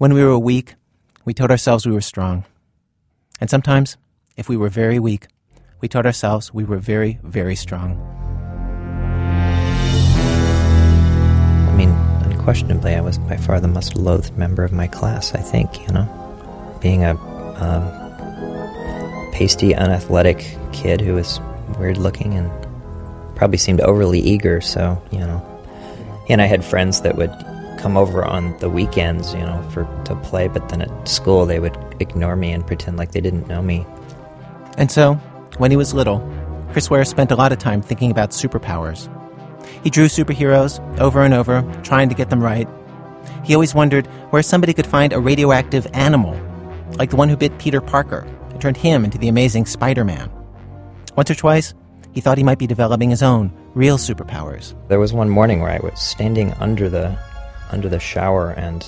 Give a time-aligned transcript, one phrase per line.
[0.00, 0.76] When we were weak,
[1.26, 2.46] we told ourselves we were strong.
[3.38, 3.98] And sometimes,
[4.34, 5.26] if we were very weak,
[5.82, 8.00] we told ourselves we were very, very strong.
[11.68, 11.90] I mean,
[12.24, 15.92] unquestionably, I was by far the most loathed member of my class, I think, you
[15.92, 16.08] know.
[16.80, 17.10] Being a
[17.60, 17.84] um,
[19.34, 21.40] pasty, unathletic kid who was
[21.78, 22.50] weird looking and
[23.36, 25.44] probably seemed overly eager, so, you know.
[26.30, 27.34] And I had friends that would
[27.80, 31.58] come over on the weekends, you know, for to play, but then at school they
[31.58, 33.86] would ignore me and pretend like they didn't know me.
[34.76, 35.14] And so,
[35.56, 36.20] when he was little,
[36.72, 39.08] Chris Ware spent a lot of time thinking about superpowers.
[39.82, 42.68] He drew superheroes over and over, trying to get them right.
[43.44, 46.38] He always wondered where somebody could find a radioactive animal,
[46.98, 50.30] like the one who bit Peter Parker and turned him into the amazing Spider Man.
[51.16, 51.74] Once or twice,
[52.12, 54.74] he thought he might be developing his own real superpowers.
[54.88, 57.18] There was one morning where I was standing under the
[57.70, 58.82] under the shower, and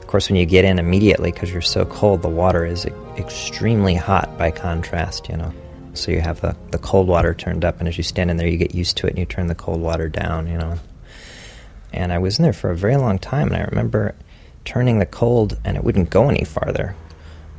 [0.00, 3.94] of course, when you get in immediately because you're so cold, the water is extremely
[3.94, 5.52] hot by contrast, you know.
[5.94, 8.48] So you have the, the cold water turned up, and as you stand in there,
[8.48, 10.78] you get used to it, and you turn the cold water down, you know.
[11.92, 14.14] And I was in there for a very long time, and I remember
[14.64, 16.94] turning the cold, and it wouldn't go any farther.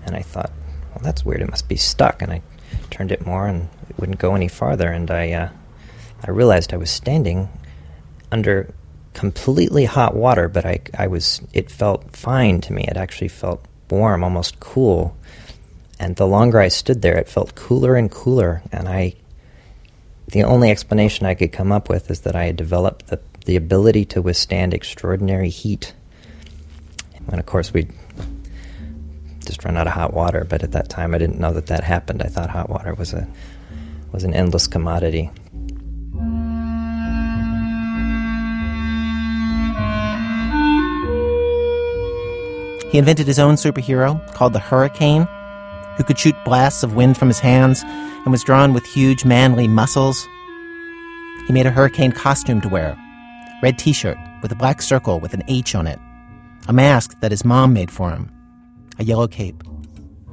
[0.05, 0.51] And I thought,
[0.91, 1.41] well, that's weird.
[1.41, 2.21] It must be stuck.
[2.21, 2.41] And I
[2.89, 4.89] turned it more, and it wouldn't go any farther.
[4.89, 5.49] And I, uh,
[6.23, 7.49] I realized I was standing
[8.31, 8.73] under
[9.19, 12.85] completely hot water, but I, I was, it felt fine to me.
[12.87, 15.13] It actually felt warm, almost cool.
[15.99, 18.61] And the longer I stood there, it felt cooler and cooler.
[18.71, 19.15] And I,
[20.27, 23.57] the only explanation I could come up with is that I had developed the, the
[23.57, 25.93] ability to withstand extraordinary heat.
[27.29, 27.89] And of course, we
[29.45, 30.45] just run out of hot water.
[30.45, 32.21] But at that time, I didn't know that that happened.
[32.21, 33.27] I thought hot water was a
[34.13, 35.29] was an endless commodity.
[42.89, 45.27] He invented his own superhero called the Hurricane,
[45.97, 49.67] who could shoot blasts of wind from his hands and was drawn with huge manly
[49.67, 50.27] muscles.
[51.45, 52.97] He made a hurricane costume to wear
[53.61, 55.99] red t shirt with a black circle with an H on it,
[56.67, 58.31] a mask that his mom made for him,
[58.97, 59.63] a yellow cape.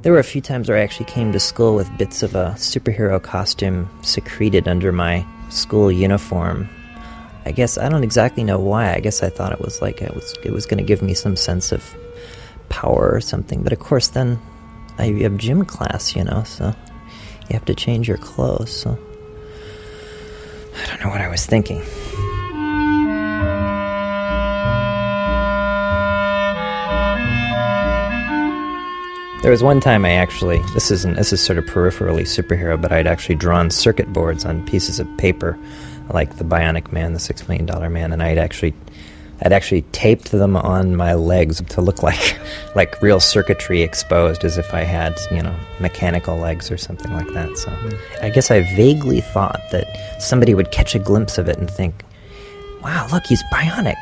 [0.01, 2.53] There were a few times where I actually came to school with bits of a
[2.57, 6.69] superhero costume secreted under my school uniform.
[7.45, 8.93] I guess I don't exactly know why.
[8.93, 11.13] I guess I thought it was like it was it was going to give me
[11.13, 11.83] some sense of
[12.69, 13.63] power or something.
[13.63, 14.39] But of course, then
[14.97, 16.73] I have gym class, you know, so
[17.49, 18.71] you have to change your clothes.
[18.71, 18.97] So
[20.75, 21.81] I don't know what I was thinking.
[29.43, 32.91] There was one time I actually this isn't this is sort of peripherally superhero, but
[32.91, 35.57] I'd actually drawn circuit boards on pieces of paper,
[36.09, 38.73] like the Bionic Man, the Six Million Dollar Man, and I'd actually
[39.41, 42.37] I'd actually taped them on my legs to look like
[42.75, 47.27] like real circuitry exposed, as if I had you know mechanical legs or something like
[47.33, 47.57] that.
[47.57, 48.25] So hmm.
[48.25, 49.85] I guess I vaguely thought that
[50.19, 52.03] somebody would catch a glimpse of it and think,
[52.83, 53.95] "Wow, look, he's bionic."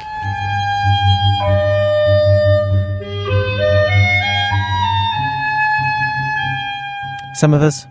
[7.35, 7.85] Some of us,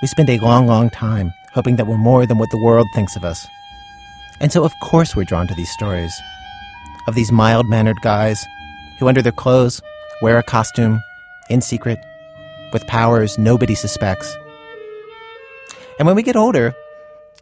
[0.00, 3.14] we spend a long, long time hoping that we're more than what the world thinks
[3.14, 3.46] of us.
[4.40, 6.12] And so, of course, we're drawn to these stories
[7.06, 8.44] of these mild mannered guys
[8.98, 9.80] who, under their clothes,
[10.22, 11.00] wear a costume
[11.50, 11.98] in secret
[12.72, 14.36] with powers nobody suspects.
[15.98, 16.74] And when we get older,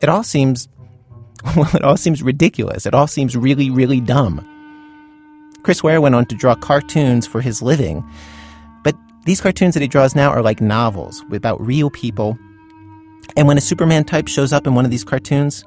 [0.00, 0.68] it all seems
[1.56, 2.86] well, it all seems ridiculous.
[2.86, 4.48] It all seems really, really dumb.
[5.62, 8.04] Chris Ware went on to draw cartoons for his living,
[8.82, 8.94] but
[9.24, 12.38] these cartoons that he draws now are like novels about real people.
[13.36, 15.64] And when a Superman type shows up in one of these cartoons,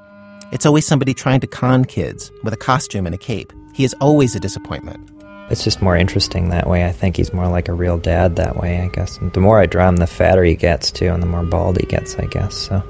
[0.52, 3.52] it's always somebody trying to con kids with a costume and a cape.
[3.78, 5.08] He is always a disappointment.
[5.52, 6.88] It's just more interesting that way.
[6.88, 9.20] I think he's more like a real dad that way, I guess.
[9.20, 11.78] And the more I draw him, the fatter he gets, too, and the more bald
[11.80, 12.56] he gets, I guess.
[12.56, 12.82] So.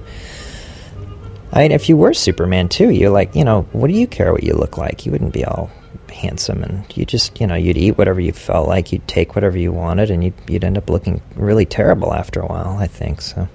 [1.52, 4.31] I mean, if you were Superman too, you're like, you know, what do you care
[4.31, 5.06] what you look like?
[5.06, 5.70] You wouldn't be all
[6.09, 9.58] handsome, and you just, you know, you'd eat whatever you felt like, you'd take whatever
[9.58, 12.78] you wanted, and you'd, you'd end up looking really terrible after a while.
[12.78, 13.50] I think so.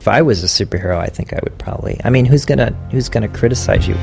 [0.00, 2.00] If I was a superhero, I think I would probably.
[2.02, 3.96] I mean, who's gonna who's gonna criticize you?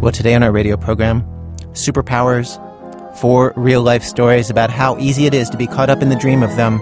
[0.00, 1.22] Well, today on our radio program,
[1.72, 2.60] superpowers,
[3.18, 6.16] four real life stories about how easy it is to be caught up in the
[6.16, 6.78] dream of them.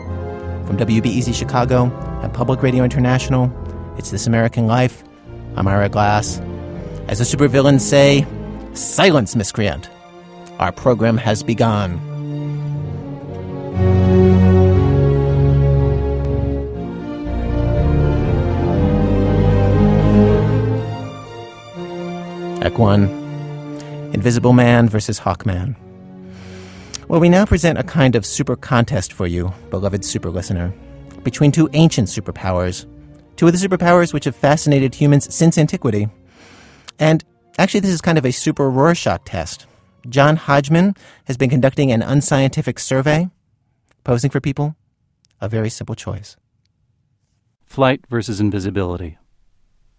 [0.66, 1.84] From WBEZ Chicago
[2.22, 3.52] and Public Radio International,
[3.96, 5.04] it's This American Life.
[5.56, 6.40] I'm Ira Glass.
[7.06, 8.26] As the supervillains say,
[8.72, 9.88] silence, miscreant.
[10.58, 12.00] Our program has begun.
[22.72, 23.02] Act 1
[24.14, 25.76] Invisible Man versus Hawkman.
[27.06, 30.72] Well, we now present a kind of super contest for you, beloved super listener,
[31.22, 32.86] between two ancient superpowers,
[33.36, 36.08] two of the superpowers which have fascinated humans since antiquity.
[36.98, 37.22] And
[37.58, 39.66] actually, this is kind of a super Rorschach test.
[40.08, 40.94] John Hodgman
[41.26, 43.28] has been conducting an unscientific survey,
[44.02, 44.76] posing for people
[45.42, 46.38] a very simple choice.
[47.66, 49.18] Flight versus invisibility.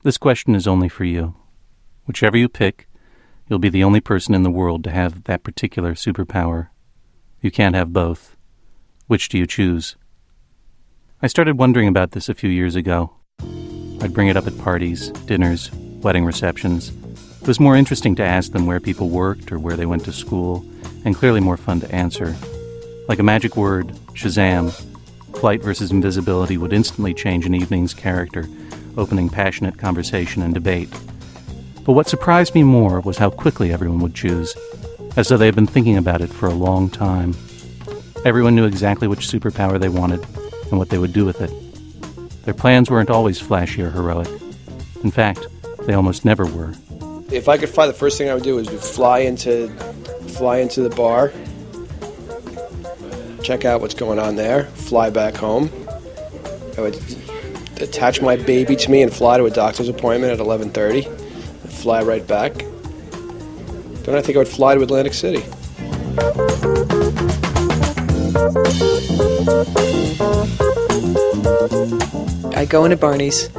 [0.01, 1.35] This question is only for you.
[2.05, 2.87] Whichever you pick,
[3.47, 6.67] you'll be the only person in the world to have that particular superpower.
[7.41, 8.35] You can't have both.
[9.07, 9.95] Which do you choose?
[11.21, 13.13] I started wondering about this a few years ago.
[14.01, 15.71] I'd bring it up at parties, dinners,
[16.01, 16.91] wedding receptions.
[17.41, 20.11] It was more interesting to ask them where people worked or where they went to
[20.11, 20.65] school,
[21.05, 22.35] and clearly more fun to answer.
[23.07, 24.71] Like a magic word, Shazam,
[25.37, 28.47] flight versus invisibility would instantly change an evening's character,
[28.97, 30.89] opening passionate conversation and debate.
[31.85, 34.55] But what surprised me more was how quickly everyone would choose,
[35.17, 37.35] as though they had been thinking about it for a long time.
[38.25, 40.25] Everyone knew exactly which superpower they wanted
[40.69, 41.51] and what they would do with it.
[42.45, 44.29] Their plans weren't always flashy or heroic.
[45.03, 45.45] In fact,
[45.85, 46.73] they almost never were.
[47.31, 49.67] If I could fly, the first thing I would do is fly into,
[50.37, 51.33] fly into the bar,
[53.43, 55.69] check out what's going on there, fly back home.
[56.77, 56.95] I would
[57.81, 61.07] attach my baby to me and fly to a doctor's appointment at 11:30,
[61.83, 62.53] fly right back.
[64.03, 65.43] Then I think I would fly to Atlantic City.
[72.55, 73.49] I go into Barney's,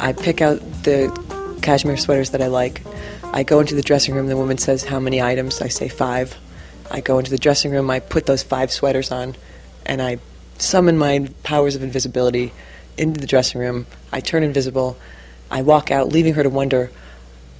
[0.00, 1.16] I pick out the
[1.62, 2.82] cashmere sweaters that I like.
[3.22, 6.36] I go into the dressing room, the woman says how many items, I say five.
[6.90, 9.36] I go into the dressing room, I put those five sweaters on,
[9.86, 10.18] and I
[10.58, 12.52] summon my powers of invisibility
[12.96, 13.86] into the dressing room.
[14.10, 14.98] I turn invisible.
[15.48, 16.90] I walk out, leaving her to wonder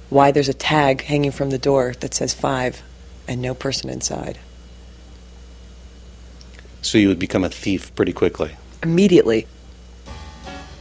[0.09, 2.81] why there's a tag hanging from the door that says five
[3.27, 4.39] and no person inside.
[6.81, 8.55] So you would become a thief pretty quickly.
[8.81, 9.47] Immediately.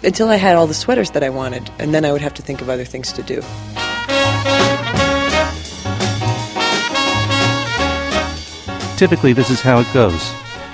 [0.02, 2.42] Until I had all the sweaters that I wanted, and then I would have to
[2.42, 3.42] think of other things to do.
[8.96, 10.32] Typically, this is how it goes.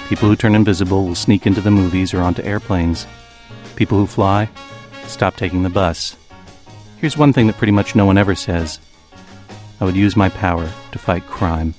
[0.09, 3.07] People who turn invisible will sneak into the movies or onto airplanes.
[3.77, 4.49] People who fly
[5.07, 6.17] stop taking the bus.
[7.05, 8.81] Here's one thing that pretty much no one ever says
[9.79, 11.75] I would use my power to fight crime.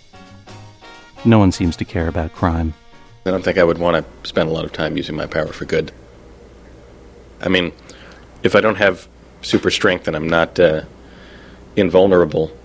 [1.26, 2.76] No one seems to care about crime.
[3.26, 5.48] I don't think I would want to spend a lot of time using my power
[5.48, 5.92] for good.
[7.42, 7.72] I mean,
[8.44, 9.08] if I don't have
[9.42, 10.84] super strength and I'm not uh,
[11.76, 12.56] invulnerable,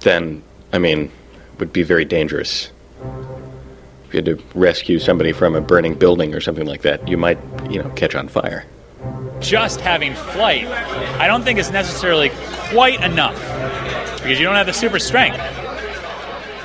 [0.00, 0.42] then,
[0.72, 1.12] I mean,
[1.52, 2.72] it would be very dangerous.
[4.08, 7.16] If you had to rescue somebody from a burning building or something like that, you
[7.16, 7.38] might,
[7.70, 8.66] you know, catch on fire.
[9.40, 12.30] Just having flight, I don't think is necessarily
[12.70, 13.38] quite enough
[14.16, 15.40] because you don't have the super strength.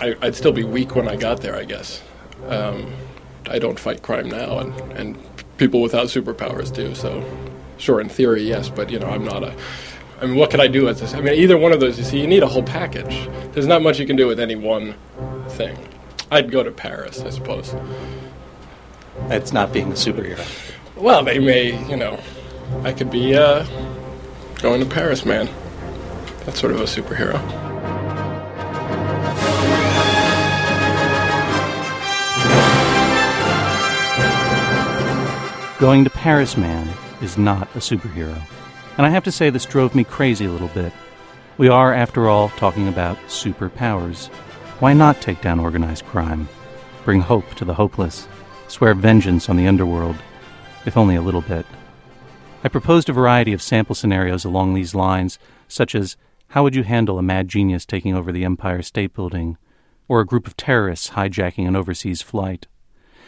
[0.02, 2.04] I, would still be weak when I got there, I guess.
[2.48, 2.94] Um,
[3.50, 5.18] I don't fight crime now, and, and
[5.58, 6.94] people without superpowers do.
[6.96, 7.24] So,
[7.78, 9.56] sure, in theory, yes, but you know, I'm not a.
[10.22, 11.14] I mean, what can I do with this?
[11.14, 11.98] I mean, either one of those.
[11.98, 13.30] You see, you need a whole package.
[13.54, 14.96] There's not much you can do with any one
[15.50, 15.78] thing.
[16.32, 17.74] I'd go to Paris, I suppose.
[19.28, 20.46] That's not being a superhero.
[20.96, 22.20] Well, they may, you know,
[22.84, 23.66] I could be uh,
[24.62, 25.50] going to Paris, man.
[26.46, 27.42] That's sort of a superhero.
[35.80, 36.88] Going to Paris Man
[37.22, 38.42] is not a superhero.
[38.98, 40.94] And I have to say, this drove me crazy a little bit.
[41.58, 44.28] We are, after all, talking about superpowers.
[44.80, 46.48] Why not take down organized crime?
[47.04, 48.28] Bring hope to the hopeless?
[48.68, 50.16] Swear vengeance on the underworld?
[50.86, 51.66] If only a little bit.
[52.66, 56.18] I proposed a variety of sample scenarios along these lines, such as
[56.48, 59.60] how would you handle a mad genius taking over the Empire State Building,
[60.08, 62.66] or a group of terrorists hijacking an overseas flight?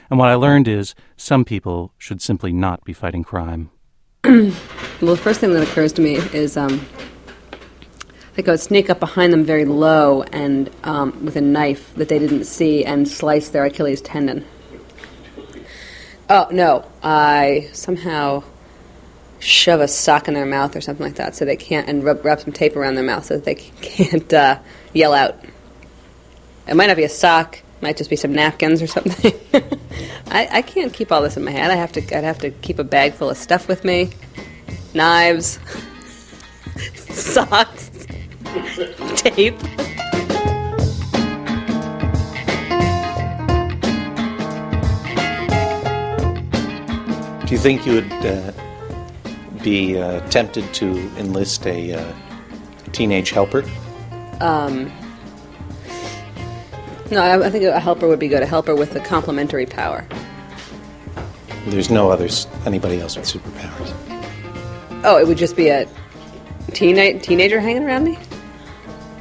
[0.10, 3.70] And what I learned is some people should simply not be fighting crime.
[4.24, 4.50] well,
[5.02, 6.84] the first thing that occurs to me is um,
[7.54, 11.94] I think I would sneak up behind them very low and um, with a knife
[11.94, 14.44] that they didn't see and slice their Achilles tendon.
[16.28, 16.90] Oh, no.
[17.04, 18.42] I somehow
[19.40, 22.24] shove a sock in their mouth or something like that so they can't, and rub,
[22.26, 24.60] wrap some tape around their mouth so that they can't uh,
[24.94, 25.36] yell out.
[26.68, 29.34] It might not be a sock, might just be some napkins or something.
[30.30, 31.72] I, I can't keep all this in my head.
[31.72, 32.02] I have to.
[32.02, 34.10] I'd have to keep a bag full of stuff with me,
[34.94, 35.60] knives,
[36.96, 37.90] socks,
[39.16, 39.58] tape.
[47.46, 48.52] Do you think you would uh,
[49.68, 52.14] be uh, tempted to enlist a uh,
[52.94, 53.66] teenage helper?
[54.40, 54.90] Um,
[57.12, 58.42] No, I, I think a helper would be good.
[58.44, 60.06] A helper with a complementary power.
[61.66, 63.92] There's no others, anybody else with superpowers.
[65.04, 65.86] Oh, it would just be a
[66.74, 68.18] teen- teenager hanging around me?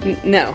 [0.02, 0.54] N- no.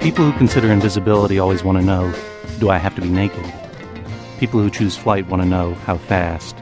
[0.00, 2.14] People who consider invisibility always want to know
[2.58, 3.44] do I have to be naked?
[4.38, 6.56] People who choose flight want to know how fast.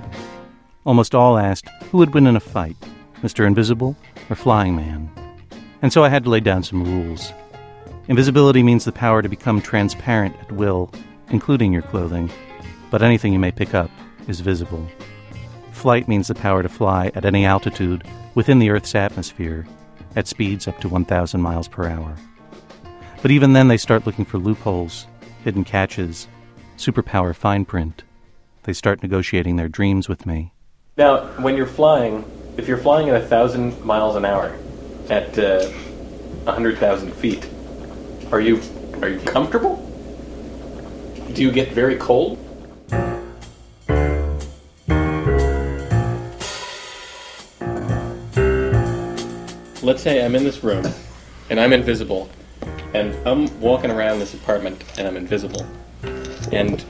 [0.84, 2.76] Almost all asked who would win in a fight,
[3.22, 3.46] Mr.
[3.46, 3.96] Invisible
[4.28, 5.10] or Flying Man.
[5.82, 7.32] And so I had to lay down some rules.
[8.08, 10.90] Invisibility means the power to become transparent at will,
[11.30, 12.30] including your clothing,
[12.90, 13.90] but anything you may pick up
[14.28, 14.86] is visible.
[15.72, 19.66] Flight means the power to fly at any altitude within the Earth's atmosphere
[20.16, 22.14] at speeds up to 1,000 miles per hour.
[23.22, 25.06] But even then, they start looking for loopholes,
[25.44, 26.26] hidden catches,
[26.78, 28.02] superpower fine print.
[28.62, 30.52] They start negotiating their dreams with me.
[30.96, 32.24] Now, when you're flying,
[32.56, 34.56] if you're flying at a thousand miles an hour
[35.10, 35.70] at uh,
[36.46, 37.46] a hundred thousand feet,
[38.32, 38.58] are you
[39.02, 39.76] are you comfortable?
[41.34, 42.38] Do you get very cold?
[49.82, 50.86] Let's say I'm in this room
[51.50, 52.30] and I'm invisible,
[52.94, 55.66] and I'm walking around this apartment and I'm invisible,
[56.52, 56.84] and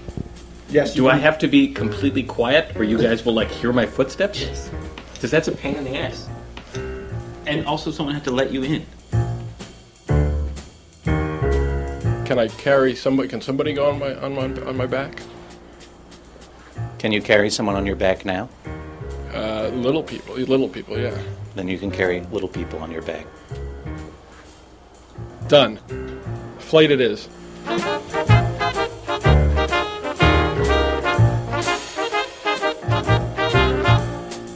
[0.69, 0.95] Yes.
[0.95, 4.41] do I have to be completely quiet, or you guys will like hear my footsteps?
[4.41, 4.71] Yes.
[5.13, 6.29] Because that's a pain in the ass.
[7.47, 8.87] And also, someone had to let you in.
[12.25, 13.29] Can I carry somebody?
[13.29, 15.23] Can somebody go on my on my on my back?
[16.99, 18.49] Can you carry someone on your back now?
[19.33, 21.17] Uh, little people, little people, yeah.
[21.55, 23.27] Then you can carry little people on your back.
[25.49, 25.79] Done.
[26.59, 27.29] Flight it is.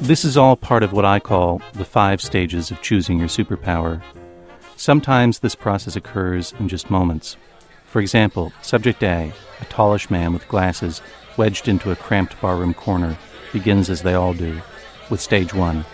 [0.01, 4.03] This is all part of what I call the five stages of choosing your superpower.
[4.77, 7.37] Sometimes this process occurs in just moments.
[7.85, 11.03] For example, Subject A, a tallish man with glasses
[11.37, 13.19] wedged into a cramped barroom corner,
[13.53, 14.63] begins as they all do,
[15.11, 15.85] with stage one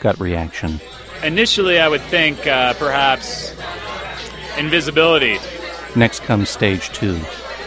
[0.00, 0.78] gut reaction.
[1.22, 3.54] Initially, I would think uh, perhaps
[4.58, 5.38] invisibility
[5.96, 7.20] Next comes stage two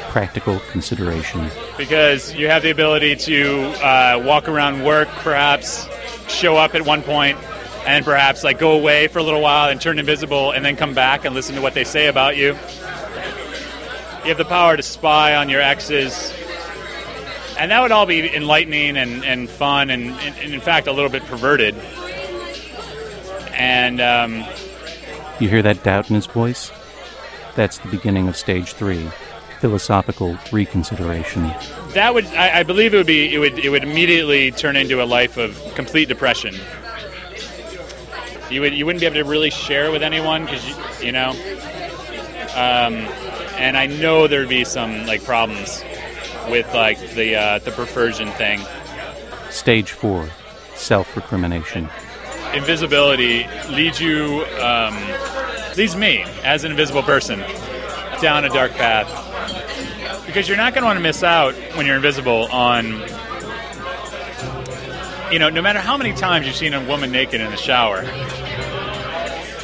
[0.10, 1.50] practical consideration.
[1.78, 5.88] because you have the ability to uh, walk around work, perhaps
[6.28, 7.38] show up at one point,
[7.86, 10.94] and perhaps like go away for a little while and turn invisible, and then come
[10.94, 12.48] back and listen to what they say about you.
[12.48, 16.34] You have the power to spy on your exes,
[17.58, 20.92] and that would all be enlightening and, and fun, and, and, and in fact a
[20.92, 21.76] little bit perverted.
[23.54, 24.46] And um,
[25.40, 26.72] You hear that doubt in his voice?
[27.56, 29.10] That's the beginning of stage three
[29.60, 31.44] philosophical reconsideration.
[31.94, 35.02] that would I, I believe it would be it would it would immediately turn into
[35.02, 36.56] a life of complete depression.
[38.52, 41.32] You would you wouldn't be able to really share with anyone because you, you know,
[42.56, 42.94] um,
[43.58, 45.84] and I know there'd be some like problems
[46.50, 48.62] with like the uh, the perversion thing.
[49.50, 50.30] Stage four
[50.76, 51.90] self recrimination.
[52.54, 54.98] Invisibility leads you um,
[55.78, 57.40] leads me as an invisible person
[58.22, 60.26] down a dark path.
[60.26, 62.86] Because you're not going to want to miss out when you're invisible on
[65.32, 68.04] you know no matter how many times you've seen a woman naked in the shower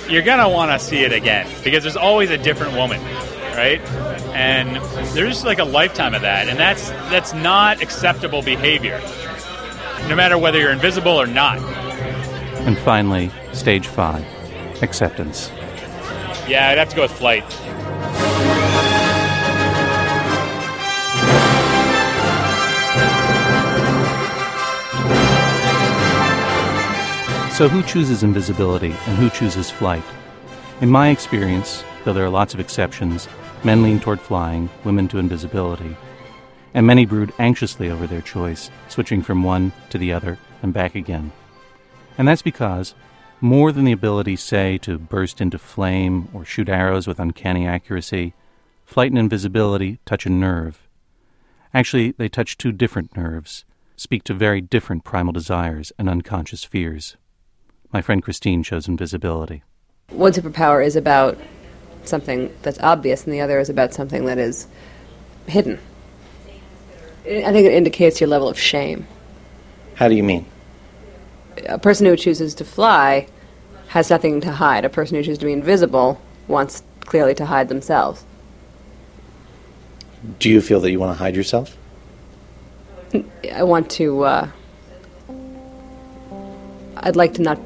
[0.09, 3.01] you're going to want to see it again because there's always a different woman
[3.53, 3.79] right?
[4.33, 4.77] And
[5.15, 8.99] there's like a lifetime of that and that's that's not acceptable behavior
[10.09, 11.59] no matter whether you're invisible or not
[12.65, 14.25] And finally, stage five
[14.81, 15.49] acceptance.
[16.47, 17.43] yeah i'd have to go with flight
[27.53, 30.03] So, who chooses invisibility and who chooses flight?
[30.81, 33.29] In my experience, though there are lots of exceptions,
[33.63, 35.95] men lean toward flying, women to invisibility.
[36.73, 40.95] And many brood anxiously over their choice, switching from one to the other and back
[40.95, 41.31] again.
[42.17, 42.93] And that's because,
[43.41, 48.33] more than the ability, say, to burst into flame or shoot arrows with uncanny accuracy,
[48.85, 50.87] flight and invisibility touch a nerve.
[51.73, 53.65] Actually, they touch two different nerves,
[53.95, 57.17] speak to very different primal desires and unconscious fears.
[57.91, 59.63] My friend Christine chose invisibility.
[60.09, 61.37] One superpower is about
[62.03, 64.67] something that's obvious, and the other is about something that is
[65.47, 65.79] hidden.
[67.25, 69.07] I think it indicates your level of shame.
[69.95, 70.45] How do you mean?
[71.67, 73.27] A person who chooses to fly
[73.87, 74.85] has nothing to hide.
[74.85, 78.25] A person who chooses to be invisible wants clearly to hide themselves.
[80.39, 81.77] Do you feel that you want to hide yourself?
[83.51, 84.23] I want to.
[84.23, 84.49] Uh,
[86.97, 87.59] I'd like to not.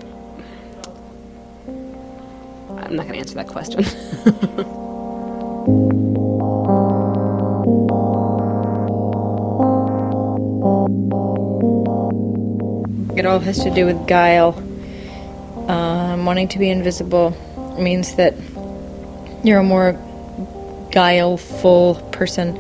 [2.69, 3.83] I'm not going to answer that question.
[13.17, 14.55] It all has to do with guile.
[15.67, 17.31] Um, wanting to be invisible
[17.79, 18.35] means that
[19.43, 19.93] you're a more
[20.91, 22.57] guileful person.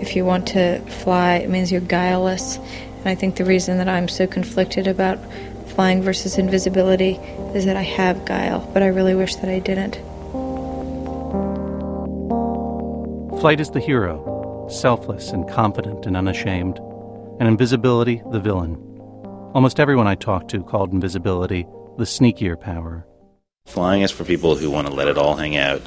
[0.00, 2.56] If you want to fly, it means you're guileless.
[2.56, 5.18] And I think the reason that I'm so conflicted about
[5.70, 7.16] flying versus invisibility
[7.54, 9.96] is that I have guile, but I really wish that I didn't.
[13.40, 16.78] Flight is the hero, selfless and confident and unashamed,
[17.40, 18.95] and invisibility the villain.
[19.56, 23.06] Almost everyone I talked to called invisibility the sneakier power.
[23.64, 25.80] Flying is for people who want to let it all hang out.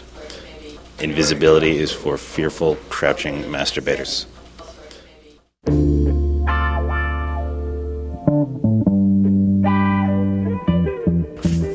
[0.97, 4.25] Invisibility is for fearful, crouching masturbators.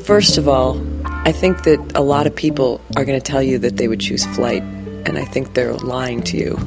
[0.03, 3.57] First of all, I think that a lot of people are going to tell you
[3.59, 4.63] that they would choose flight,
[5.05, 6.57] and I think they're lying to you.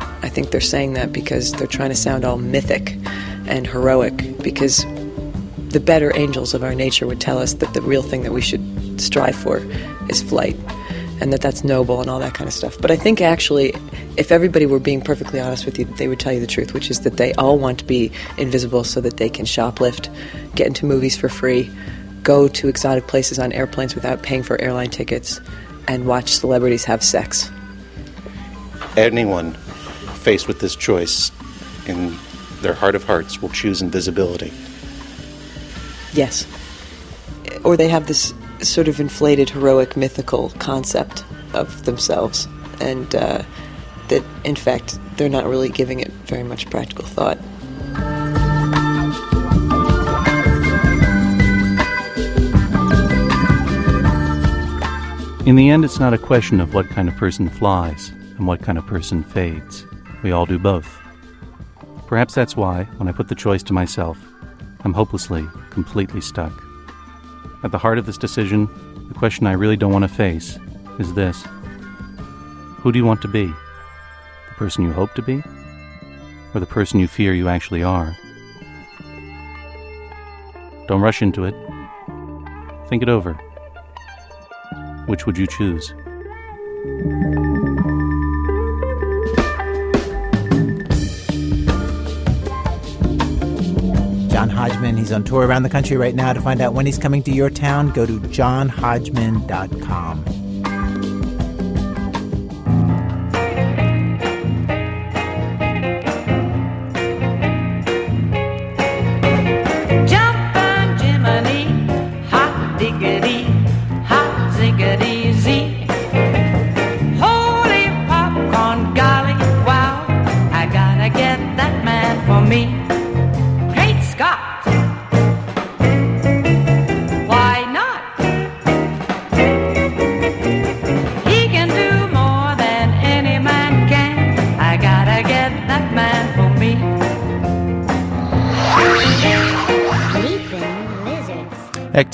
[0.00, 2.96] I think they're saying that because they're trying to sound all mythic
[3.46, 4.86] and heroic, because
[5.68, 8.40] the better angels of our nature would tell us that the real thing that we
[8.40, 9.58] should strive for
[10.08, 10.56] is flight,
[11.20, 12.78] and that that's noble and all that kind of stuff.
[12.80, 13.74] But I think actually,
[14.16, 16.90] if everybody were being perfectly honest with you, they would tell you the truth, which
[16.90, 20.08] is that they all want to be invisible so that they can shoplift,
[20.54, 21.70] get into movies for free,
[22.22, 25.42] go to exotic places on airplanes without paying for airline tickets,
[25.88, 27.50] and watch celebrities have sex.
[28.96, 29.52] Anyone
[30.22, 31.30] faced with this choice
[31.86, 32.16] in
[32.60, 34.52] their heart of hearts will choose invisibility.
[36.12, 36.46] Yes.
[37.64, 41.24] Or they have this sort of inflated, heroic, mythical concept
[41.54, 42.48] of themselves,
[42.80, 43.42] and uh,
[44.08, 47.38] that, in fact, they're not really giving it very much practical thought.
[55.46, 58.60] In the end, it's not a question of what kind of person flies and what
[58.60, 59.86] kind of person fades.
[60.22, 60.97] We all do both.
[62.08, 64.18] Perhaps that's why, when I put the choice to myself,
[64.80, 66.52] I'm hopelessly, completely stuck.
[67.62, 68.66] At the heart of this decision,
[69.08, 70.58] the question I really don't want to face
[70.98, 71.44] is this
[72.78, 73.44] Who do you want to be?
[73.44, 75.42] The person you hope to be?
[76.54, 78.16] Or the person you fear you actually are?
[80.86, 81.54] Don't rush into it.
[82.88, 83.34] Think it over.
[85.04, 85.92] Which would you choose?
[94.38, 96.32] John Hodgman, he's on tour around the country right now.
[96.32, 100.47] To find out when he's coming to your town, go to johnhodgman.com.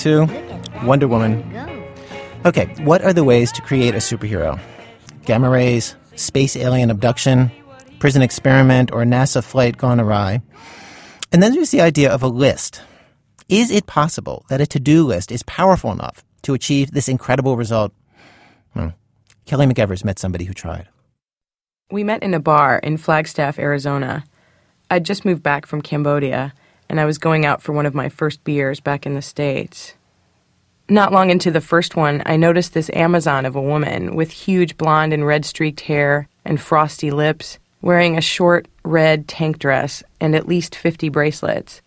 [0.06, 1.42] Act 2 Wonder Woman.
[2.44, 4.60] Okay, what are the ways to create a superhero?
[5.24, 7.50] Gamma rays, space alien abduction,
[8.00, 10.42] prison experiment, or NASA flight gone awry?
[11.32, 12.82] And then there's the idea of a list.
[13.48, 17.56] Is it possible that a to do list is powerful enough to achieve this incredible
[17.56, 17.94] result?
[18.74, 18.88] Hmm.
[19.46, 20.86] Kelly McEvers met somebody who tried.
[21.90, 24.24] We met in a bar in Flagstaff, Arizona.
[24.90, 26.52] I'd just moved back from Cambodia,
[26.88, 29.94] and I was going out for one of my first beers back in the States.
[30.88, 34.76] Not long into the first one, I noticed this Amazon of a woman with huge
[34.76, 40.34] blonde and red streaked hair and frosty lips, wearing a short red tank dress and
[40.34, 41.80] at least 50 bracelets.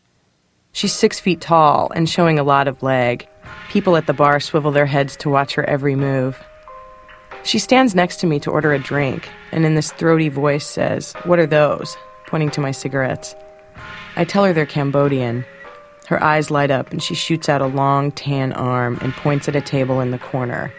[0.71, 3.27] She's six feet tall and showing a lot of leg.
[3.69, 6.43] People at the bar swivel their heads to watch her every move.
[7.43, 11.13] She stands next to me to order a drink, and in this throaty voice says,
[11.23, 11.95] What are those?
[12.27, 13.35] pointing to my cigarettes.
[14.17, 15.45] I tell her they're Cambodian.
[16.07, 19.55] Her eyes light up, and she shoots out a long tan arm and points at
[19.55, 20.73] a table in the corner.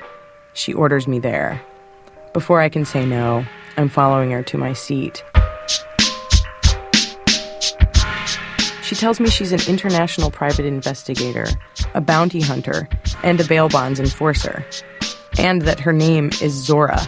[0.55, 1.63] She orders me there.
[2.33, 3.47] Before I can say no,
[3.77, 5.23] I'm following her to my seat.
[8.83, 11.47] She tells me she's an international private investigator,
[11.95, 12.89] a bounty hunter,
[13.23, 14.67] and a bail bonds enforcer,
[15.39, 17.07] and that her name is Zora.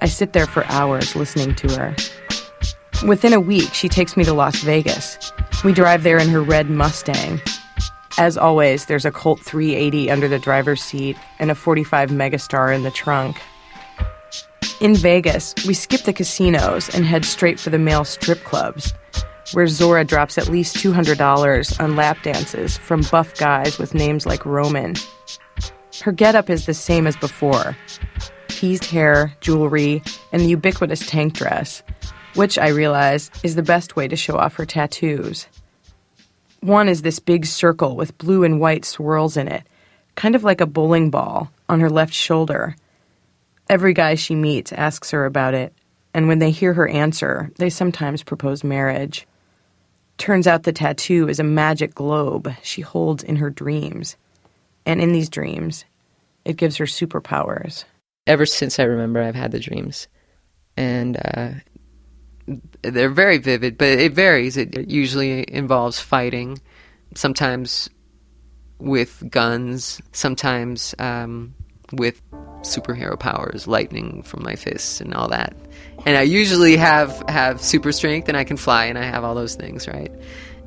[0.00, 1.96] I sit there for hours listening to her.
[3.06, 5.32] Within a week, she takes me to Las Vegas.
[5.64, 7.40] We drive there in her red Mustang.
[8.18, 12.82] As always, there's a Colt 380 under the driver's seat and a 45 Megastar in
[12.82, 13.40] the trunk.
[14.82, 18.92] In Vegas, we skip the casinos and head straight for the male strip clubs,
[19.52, 24.44] where Zora drops at least $200 on lap dances from buff guys with names like
[24.44, 24.94] Roman.
[26.02, 27.76] Her getup is the same as before
[28.60, 31.82] teased hair, jewelry, and the ubiquitous tank dress,
[32.34, 35.46] which I realize is the best way to show off her tattoos.
[36.60, 39.64] One is this big circle with blue and white swirls in it,
[40.14, 42.76] kind of like a bowling ball, on her left shoulder.
[43.68, 45.72] Every guy she meets asks her about it,
[46.12, 49.26] and when they hear her answer, they sometimes propose marriage.
[50.18, 54.16] Turns out the tattoo is a magic globe she holds in her dreams.
[54.84, 55.84] And in these dreams,
[56.44, 57.84] it gives her superpowers.
[58.26, 60.08] Ever since I remember, I've had the dreams.
[60.76, 61.50] And uh,
[62.82, 64.56] they're very vivid, but it varies.
[64.56, 66.60] It usually involves fighting,
[67.14, 67.90] sometimes
[68.78, 71.54] with guns, sometimes um,
[71.92, 72.22] with
[72.62, 75.54] superhero powers, lightning from my fists, and all that.
[76.06, 79.34] And I usually have have super strength, and I can fly, and I have all
[79.34, 80.10] those things, right?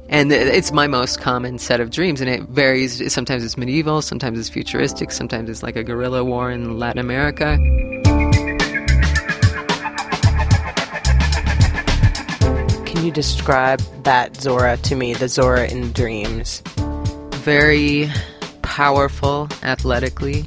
[0.09, 3.11] And it's my most common set of dreams, and it varies.
[3.11, 7.57] Sometimes it's medieval, sometimes it's futuristic, sometimes it's like a guerrilla war in Latin America.
[13.03, 16.61] You describe that Zora to me, the Zora in dreams?
[17.43, 18.09] Very
[18.61, 20.45] powerful athletically,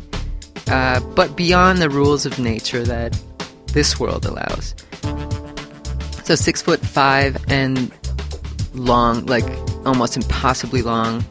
[0.68, 3.20] uh, but beyond the rules of nature that
[3.68, 4.74] this world allows.
[6.24, 7.92] So six foot five and
[8.74, 9.44] long, like
[9.84, 11.24] almost impossibly long,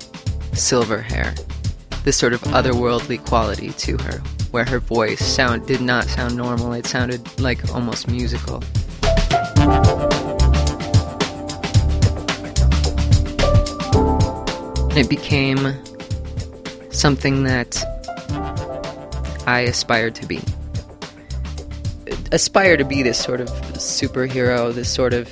[0.53, 1.33] silver hair.
[2.03, 4.19] This sort of otherworldly quality to her,
[4.51, 6.73] where her voice sound did not sound normal.
[6.73, 8.63] It sounded like almost musical.
[14.95, 15.73] It became
[16.89, 17.83] something that
[19.45, 20.39] I aspired to be.
[22.31, 25.29] Aspire to be this sort of superhero, this sort of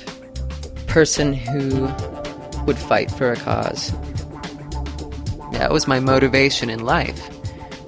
[0.86, 1.88] person who
[2.66, 3.90] would fight for a cause.
[5.52, 7.30] That was my motivation in life.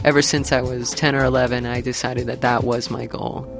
[0.02, 3.55] Ever since I was 10 or 11, I decided that that was my goal.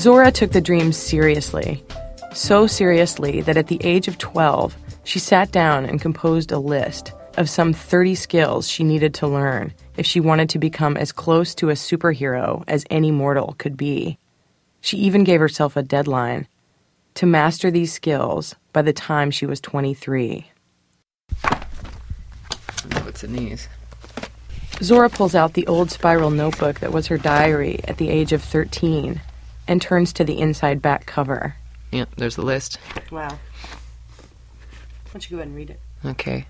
[0.00, 1.84] Zora took the dreams seriously.
[2.32, 7.12] So seriously that at the age of 12, she sat down and composed a list
[7.36, 11.54] of some 30 skills she needed to learn if she wanted to become as close
[11.56, 14.18] to a superhero as any mortal could be.
[14.80, 16.48] She even gave herself a deadline
[17.16, 20.50] to master these skills by the time she was 23.
[23.02, 23.68] What's in these?
[24.80, 28.42] Zora pulls out the old spiral notebook that was her diary at the age of
[28.42, 29.20] 13
[29.70, 31.54] and turns to the inside back cover.
[31.92, 32.78] Yeah, there's the list.
[33.12, 33.28] Wow.
[33.28, 33.38] Why
[35.12, 35.80] don't you go ahead and read it?
[36.04, 36.46] Okay.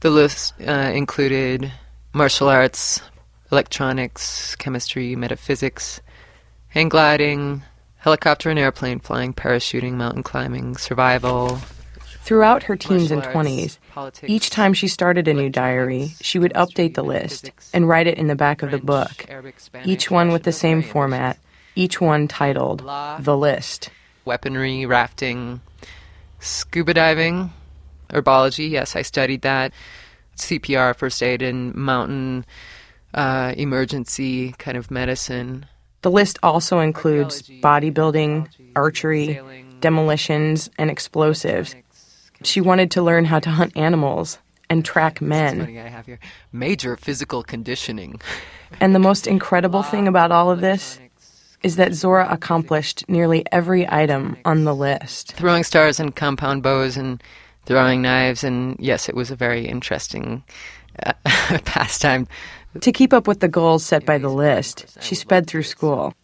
[0.00, 1.72] The list uh, included
[2.12, 3.00] martial arts,
[3.50, 6.02] electronics, chemistry, metaphysics,
[6.68, 7.62] hang gliding,
[7.96, 11.58] helicopter and airplane flying, parachuting, mountain climbing, survival.
[12.22, 16.52] Throughout her teens and arts, 20s, each time she started a new diary, she would
[16.52, 19.26] update the list and write it in the back of the book,
[19.84, 21.38] each one with the same format,
[21.74, 22.80] each one titled
[23.20, 23.90] The List.
[24.24, 25.60] Weaponry, rafting,
[26.38, 27.52] scuba diving,
[28.10, 28.70] herbology.
[28.70, 29.72] Yes, I studied that.
[30.36, 32.44] CPR, first aid, and mountain
[33.14, 35.66] uh, emergency kind of medicine.
[36.02, 39.40] The list also includes bodybuilding, archery,
[39.80, 41.74] demolitions, and explosives.
[42.42, 44.38] She wanted to learn how to hunt animals
[44.70, 45.60] and track men.
[45.60, 46.20] Funny, I have here
[46.52, 48.20] major physical conditioning.
[48.80, 50.98] And the most incredible thing about all of this
[51.62, 55.32] is that Zora accomplished nearly every item on the list.
[55.32, 57.22] Throwing stars and compound bows and
[57.66, 60.42] throwing knives, and yes, it was a very interesting
[61.04, 61.12] uh,
[61.64, 62.26] pastime.
[62.80, 66.14] To keep up with the goals set by the list, she sped through school.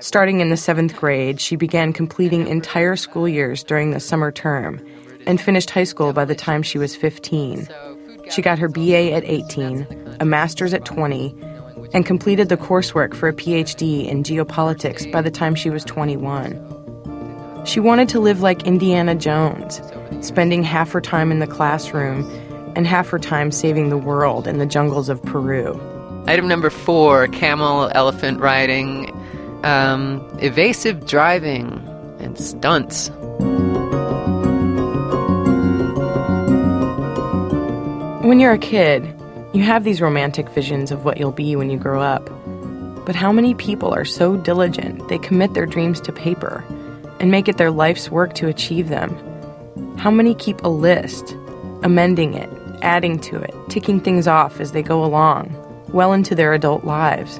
[0.00, 4.80] Starting in the seventh grade, she began completing entire school years during the summer term
[5.26, 7.68] and finished high school by the time she was 15.
[8.30, 11.34] She got her BA at 18, a master's at 20,
[11.92, 17.64] and completed the coursework for a PhD in geopolitics by the time she was 21.
[17.64, 19.80] She wanted to live like Indiana Jones,
[20.20, 22.24] spending half her time in the classroom
[22.76, 25.78] and half her time saving the world in the jungles of Peru.
[26.26, 29.10] Item number four camel elephant riding,
[29.64, 31.84] um, evasive driving,
[32.20, 33.10] and stunts.
[38.24, 39.17] When you're a kid,
[39.54, 42.28] you have these romantic visions of what you'll be when you grow up.
[43.06, 46.62] But how many people are so diligent they commit their dreams to paper
[47.18, 49.16] and make it their life's work to achieve them?
[49.96, 51.34] How many keep a list,
[51.82, 52.50] amending it,
[52.82, 55.54] adding to it, ticking things off as they go along,
[55.94, 57.38] well into their adult lives?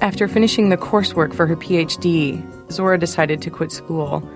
[0.00, 2.42] After finishing the coursework for her PhD,
[2.72, 4.26] Zora decided to quit school,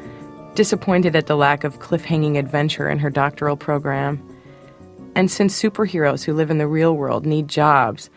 [0.55, 4.23] disappointed at the lack of cliffhanging adventure in her doctoral program.
[5.15, 8.11] And since superheroes who live in the real world need jobs,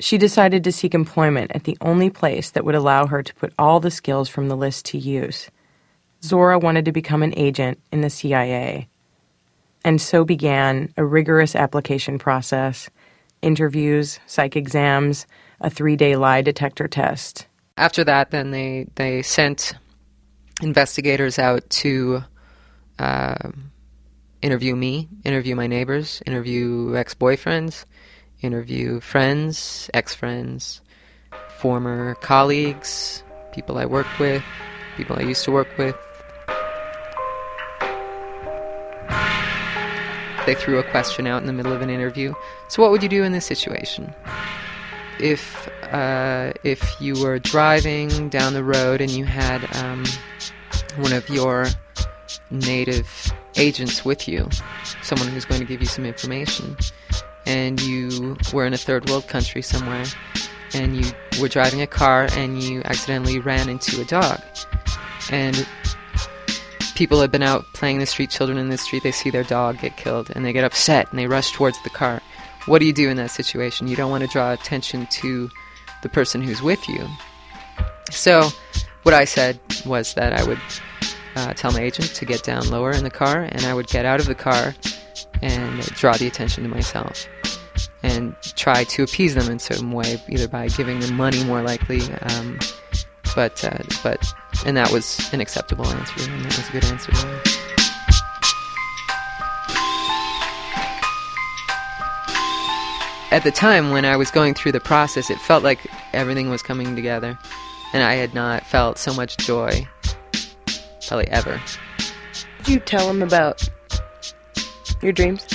[0.00, 3.52] she decided to seek employment at the only place that would allow her to put
[3.58, 5.50] all the skills from the list to use.
[6.22, 8.88] Zora wanted to become an agent in the CIA.
[9.84, 12.90] And so began a rigorous application process
[13.42, 15.26] interviews, psych exams,
[15.62, 17.46] a three day lie detector test.
[17.78, 19.72] After that, then they, they sent
[20.62, 22.22] investigators out to
[22.98, 23.50] uh,
[24.42, 27.84] interview me, interview my neighbors, interview ex boyfriends,
[28.42, 30.80] interview friends, ex friends,
[31.58, 34.42] former colleagues, people I worked with,
[34.96, 35.96] people I used to work with.
[40.46, 42.32] They threw a question out in the middle of an interview.
[42.68, 44.14] So, what would you do in this situation?
[45.22, 50.04] If uh, if you were driving down the road and you had um,
[50.96, 51.66] one of your
[52.50, 54.48] native agents with you,
[55.02, 56.76] someone who's going to give you some information,
[57.46, 60.04] and you were in a third world country somewhere,
[60.74, 64.40] and you were driving a car and you accidentally ran into a dog,
[65.30, 65.66] and
[66.94, 69.44] people have been out playing in the street, children in the street, they see their
[69.44, 72.20] dog get killed, and they get upset and they rush towards the car.
[72.66, 73.88] What do you do in that situation?
[73.88, 75.50] You don't want to draw attention to
[76.02, 77.06] the person who's with you.
[78.10, 78.48] So,
[79.02, 80.60] what I said was that I would
[81.36, 84.04] uh, tell my agent to get down lower in the car, and I would get
[84.04, 84.74] out of the car
[85.42, 87.26] and draw the attention to myself
[88.02, 92.02] and try to appease them in some way, either by giving them money, more likely.
[92.22, 92.58] Um,
[93.34, 94.32] but uh, but
[94.66, 97.59] and that was an acceptable answer, and that was a good answer.
[103.30, 105.78] At the time when I was going through the process, it felt like
[106.12, 107.38] everything was coming together,
[107.92, 109.86] and I had not felt so much joy
[111.06, 111.60] probably ever.
[112.58, 113.68] Did you tell him about
[115.00, 115.46] your dreams?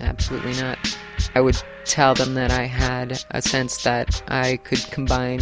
[0.00, 0.78] Absolutely not.
[1.34, 5.40] I would tell them that I had a sense that I could combine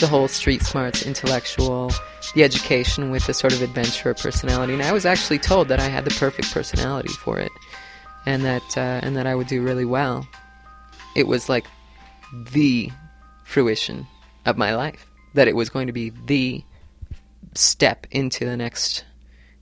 [0.00, 1.92] the whole street smarts, intellectual,
[2.34, 4.72] the education with the sort of adventurer personality.
[4.72, 7.52] And I was actually told that I had the perfect personality for it,
[8.26, 10.26] and that uh, and that I would do really well.
[11.14, 11.66] It was like
[12.52, 12.90] the
[13.44, 14.06] fruition
[14.46, 15.06] of my life.
[15.34, 16.64] That it was going to be the
[17.54, 19.04] step into the next,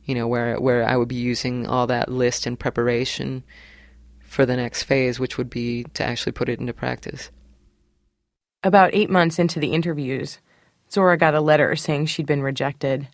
[0.04, 3.42] you know, where where I would be using all that list and preparation
[4.20, 7.30] for the next phase, which would be to actually put it into practice.
[8.62, 10.38] About eight months into the interviews,
[10.90, 13.08] Zora got a letter saying she'd been rejected.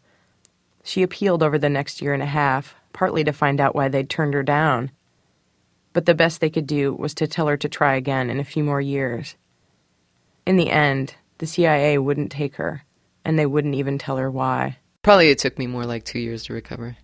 [0.83, 4.11] She appealed over the next year and a half, partly to find out why they'd
[4.11, 4.91] turned her down.
[5.93, 8.45] But the best they could do was to tell her to try again in a
[8.45, 9.37] few more years.
[10.47, 12.85] In the end, the CIA wouldn't take her,
[13.25, 14.79] and they wouldn't even tell her why.
[15.03, 16.97] Probably it took me more like two years to recover.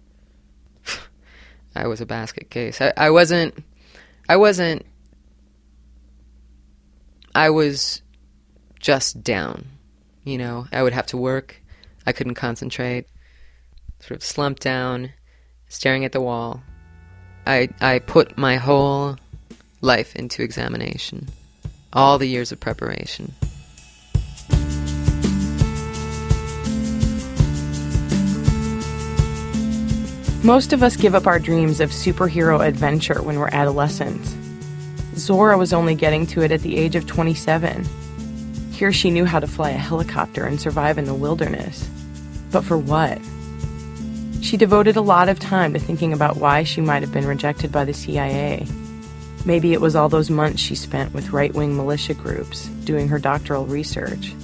[1.75, 2.81] I was a basket case.
[2.81, 3.55] I, I wasn't.
[4.29, 4.87] I wasn't.
[7.35, 8.03] I was
[8.81, 9.67] just down.
[10.25, 11.61] You know, I would have to work.
[12.07, 13.07] I couldn't concentrate.
[14.01, 15.13] Sort of slumped down,
[15.69, 16.63] staring at the wall.
[17.49, 19.17] I I put my whole
[19.81, 21.29] life into examination.
[21.95, 23.33] All the years of preparation.
[30.45, 34.37] Most of us give up our dreams of superhero adventure when we're adolescents.
[35.17, 37.85] Zora was only getting to it at the age of 27.
[38.71, 41.89] Here she knew how to fly a helicopter and survive in the wilderness.
[42.53, 43.19] But for what?
[44.41, 47.73] She devoted a lot of time to thinking about why she might have been rejected
[47.73, 48.67] by the CIA.
[49.45, 53.19] Maybe it was all those months she spent with right wing militia groups doing her
[53.19, 54.35] doctoral research.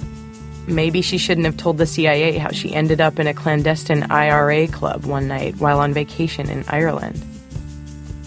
[0.67, 4.67] Maybe she shouldn't have told the CIA how she ended up in a clandestine IRA
[4.67, 7.23] club one night while on vacation in Ireland.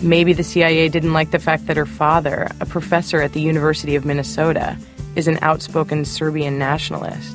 [0.03, 3.97] Maybe the CIA didn't like the fact that her father, a professor at the University
[3.97, 4.77] of Minnesota,
[5.17, 7.35] is an outspoken Serbian nationalist.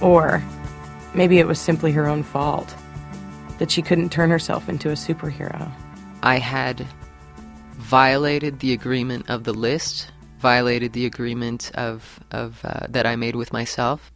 [0.00, 0.42] Or
[1.14, 2.74] maybe it was simply her own fault
[3.58, 5.70] that she couldn't turn herself into a superhero.
[6.22, 6.86] I had
[7.72, 13.36] violated the agreement of the list, violated the agreement of of uh, that I made
[13.36, 14.12] with myself.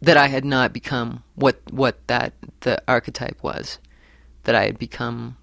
[0.00, 3.78] That I had not become what what that the archetype was,
[4.44, 5.36] that I had become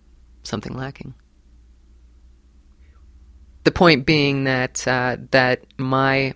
[0.43, 1.13] something lacking.
[3.63, 6.33] The point being that uh, that my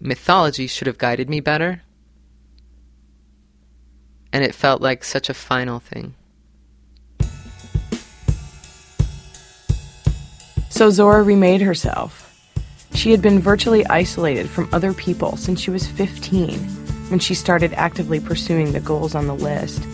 [0.00, 1.82] mythology should have guided me better.
[4.32, 6.14] And it felt like such a final thing.
[10.70, 12.28] So Zora remade herself.
[12.94, 16.58] She had been virtually isolated from other people since she was 15
[17.10, 19.84] when she started actively pursuing the goals on the list.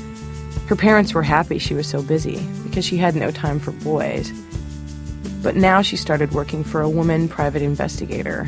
[0.68, 4.31] Her parents were happy she was so busy because she had no time for boys.
[5.42, 8.44] But now she started working for a woman private investigator.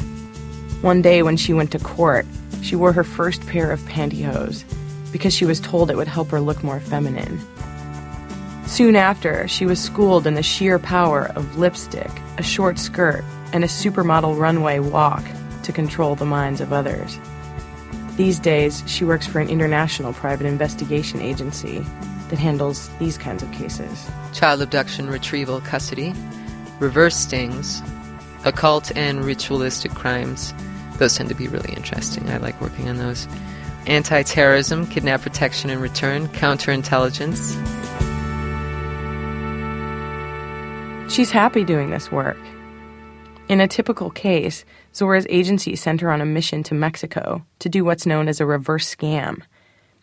[0.83, 2.27] One day when she went to court,
[2.63, 4.65] she wore her first pair of pantyhose
[5.13, 7.41] because she was told it would help her look more feminine.
[8.67, 13.65] Soon after, she was schooled in the sheer power of lipstick, a short skirt, and
[13.65, 15.25] a supermodel runway walk
[15.65, 17.19] to control the minds of others.
[18.17, 21.85] These days, she works for an international private investigation agency
[22.29, 24.09] that handles these kinds of cases.
[24.33, 26.15] Child abduction, retrieval, custody,
[26.79, 27.83] reverse stings,
[28.45, 30.55] occult and ritualistic crimes.
[30.99, 32.29] Those tend to be really interesting.
[32.31, 33.27] I like working on those.
[33.87, 37.57] Anti terrorism, kidnap protection and return, counterintelligence.
[41.11, 42.39] She's happy doing this work.
[43.49, 44.65] In a typical case,
[44.95, 48.47] Zora's agency sent her on a mission to Mexico to do what's known as a
[48.47, 49.43] reverse scam.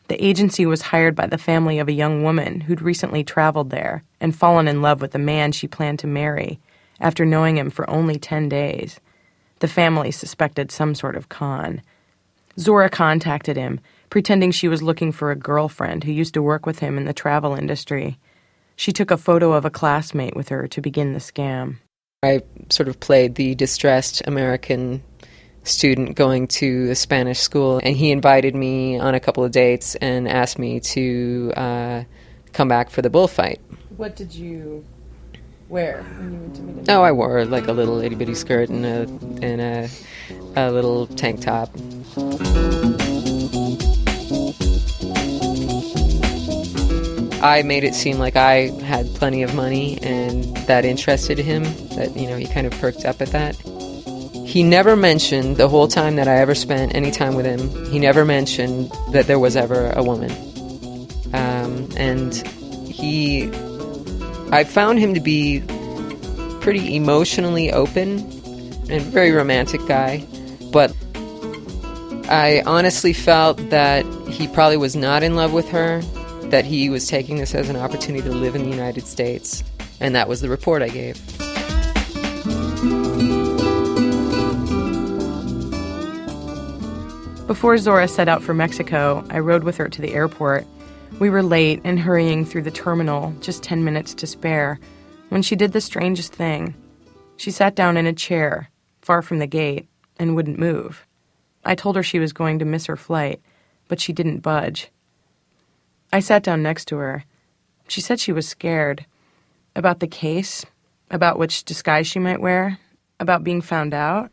[0.09, 4.03] The agency was hired by the family of a young woman who'd recently traveled there
[4.19, 6.59] and fallen in love with a man she planned to marry
[6.99, 8.99] after knowing him for only 10 days.
[9.59, 11.81] The family suspected some sort of con.
[12.59, 16.79] Zora contacted him, pretending she was looking for a girlfriend who used to work with
[16.79, 18.17] him in the travel industry.
[18.75, 21.77] She took a photo of a classmate with her to begin the scam.
[22.23, 25.03] I sort of played the distressed American
[25.63, 29.95] student going to a Spanish school, and he invited me on a couple of dates
[29.95, 32.03] and asked me to uh,
[32.53, 33.61] come back for the bullfight.
[33.97, 34.83] What did you
[35.69, 39.01] meet Oh, I wore like a little itty bitty skirt and a
[39.41, 39.89] and a,
[40.55, 41.69] a little tank top.
[47.41, 51.63] I made it seem like I had plenty of money and that interested him,
[51.95, 53.55] that, you know, he kind of perked up at that.
[54.45, 57.99] He never mentioned the whole time that I ever spent any time with him, he
[57.99, 60.31] never mentioned that there was ever a woman.
[61.33, 62.33] Um, and
[62.87, 63.51] he,
[64.49, 65.61] I found him to be
[66.61, 68.19] pretty emotionally open
[68.89, 70.25] and very romantic guy,
[70.71, 70.95] but
[72.29, 76.01] I honestly felt that he probably was not in love with her,
[76.45, 79.63] that he was taking this as an opportunity to live in the United States,
[79.99, 81.15] and that was the report I gave.
[87.47, 90.65] Before Zora set out for Mexico, I rode with her to the airport.
[91.19, 94.79] We were late and hurrying through the terminal, just 10 minutes to spare,
[95.29, 96.75] when she did the strangest thing.
[97.37, 98.69] She sat down in a chair,
[99.01, 99.87] far from the gate,
[100.19, 101.07] and wouldn't move.
[101.65, 103.41] I told her she was going to miss her flight,
[103.87, 104.91] but she didn't budge.
[106.13, 107.25] I sat down next to her.
[107.87, 109.07] She said she was scared.
[109.75, 110.67] About the case,
[111.09, 112.77] about which disguise she might wear,
[113.19, 114.31] about being found out.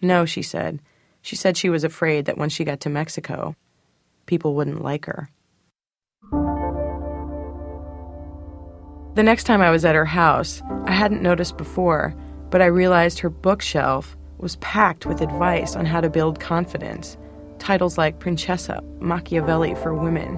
[0.00, 0.80] No, she said.
[1.20, 3.54] She said she was afraid that when she got to Mexico,
[4.24, 5.28] people wouldn't like her.
[9.16, 12.14] The next time I was at her house, I hadn't noticed before,
[12.50, 17.16] but I realized her bookshelf was packed with advice on how to build confidence.
[17.58, 20.36] Titles like Princessa, Machiavelli for Women.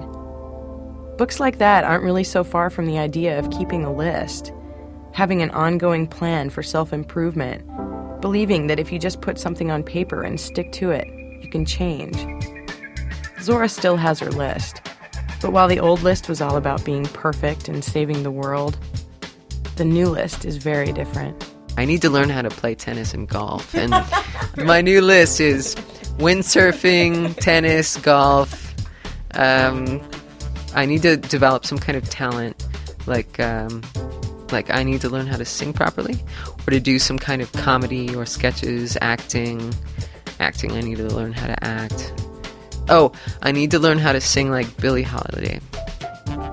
[1.17, 4.53] Books like that aren't really so far from the idea of keeping a list,
[5.11, 7.61] having an ongoing plan for self improvement,
[8.21, 11.05] believing that if you just put something on paper and stick to it,
[11.43, 12.15] you can change.
[13.41, 14.89] Zora still has her list,
[15.41, 18.77] but while the old list was all about being perfect and saving the world,
[19.75, 21.53] the new list is very different.
[21.77, 23.91] I need to learn how to play tennis and golf, and
[24.57, 25.75] my new list is
[26.17, 28.75] windsurfing, tennis, golf.
[29.35, 30.01] Um,
[30.75, 32.67] I need to develop some kind of talent,
[33.07, 33.81] like um,
[34.51, 36.21] like I need to learn how to sing properly,
[36.67, 39.73] or to do some kind of comedy or sketches, acting.
[40.41, 42.13] Acting, I need to learn how to act.
[42.91, 43.11] Oh,
[43.43, 45.59] I need to learn how to sing like Billie Holiday.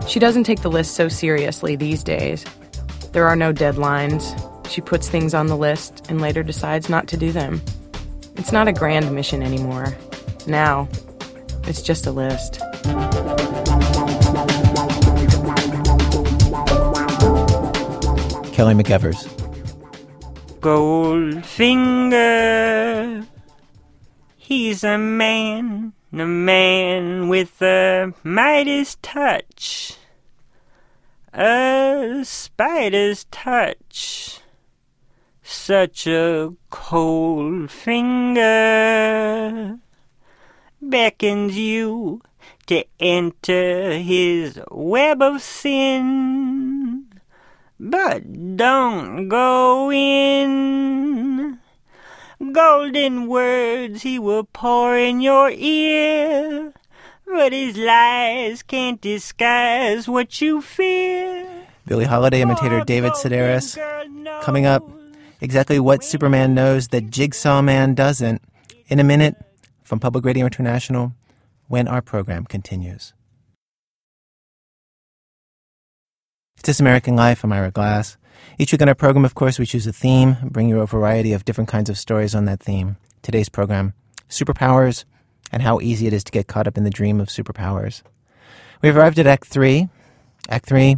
[0.06, 2.44] She doesn't take the list so seriously these days.
[3.12, 4.38] There are no deadlines.
[4.68, 7.62] She puts things on the list and later decides not to do them.
[8.36, 9.96] It's not a grand mission anymore.
[10.46, 10.90] Now,
[11.64, 12.60] it's just a list.
[18.52, 19.26] Kelly McEvers.
[20.60, 23.26] Goldfinger.
[24.36, 29.96] He's a man, a man with a Midas touch.
[31.32, 34.40] A spider's touch.
[35.42, 39.78] such a cold finger
[40.82, 42.20] beckons you
[42.66, 47.06] to enter his web of sin.
[47.78, 51.60] But don't go in.
[52.38, 56.72] Golden words he will pour in your ear,
[57.26, 61.46] but his lies can't disguise what you fear.
[61.86, 63.78] Billie Holiday imitator David Sedaris.
[64.42, 64.82] Coming up,
[65.40, 68.42] exactly what Superman knows that Jigsaw Man doesn't.
[68.88, 69.36] In a minute,
[69.82, 71.14] from Public Radio International,
[71.68, 73.14] when our program continues.
[76.58, 77.44] It's This American Life.
[77.44, 78.18] I'm Ira Glass.
[78.58, 81.32] Each week on our program, of course, we choose a theme, bring you a variety
[81.32, 82.96] of different kinds of stories on that theme.
[83.22, 83.92] Today's program,
[84.28, 85.04] superpowers
[85.52, 88.02] and how easy it is to get caught up in the dream of superpowers.
[88.82, 89.88] We've arrived at Act 3.
[90.48, 90.96] Act 3,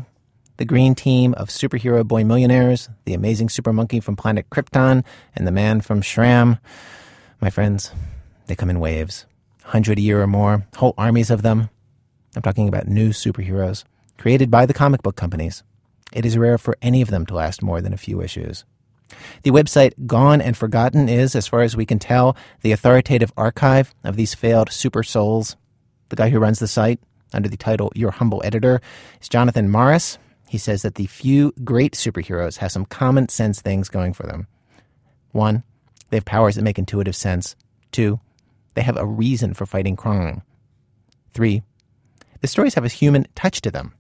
[0.59, 5.47] the green team of superhero boy millionaires, the amazing super monkey from planet Krypton, and
[5.47, 6.59] the man from Shram.
[7.41, 7.93] My friends,
[8.47, 9.25] they come in waves.
[9.63, 11.71] 100 a year or more, whole armies of them.
[12.37, 13.85] I'm talking about new superheroes
[14.19, 15.63] created by the comic book companies.
[16.13, 18.65] It is rare for any of them to last more than a few issues.
[19.43, 23.95] The website Gone and Forgotten is, as far as we can tell, the authoritative archive
[24.05, 25.57] of these failed super souls.
[26.09, 27.01] The guy who runs the site,
[27.33, 28.81] under the title Your Humble Editor,
[29.21, 30.19] is Jonathan Morris.
[30.49, 34.47] He says that the few great superheroes have some common sense things going for them.
[35.33, 35.63] One,
[36.11, 37.55] they have powers that make intuitive sense.
[37.93, 38.21] Two,
[38.75, 40.43] they have a reason for fighting crime.
[41.33, 41.63] Three,
[42.41, 43.95] the stories have a human touch to them.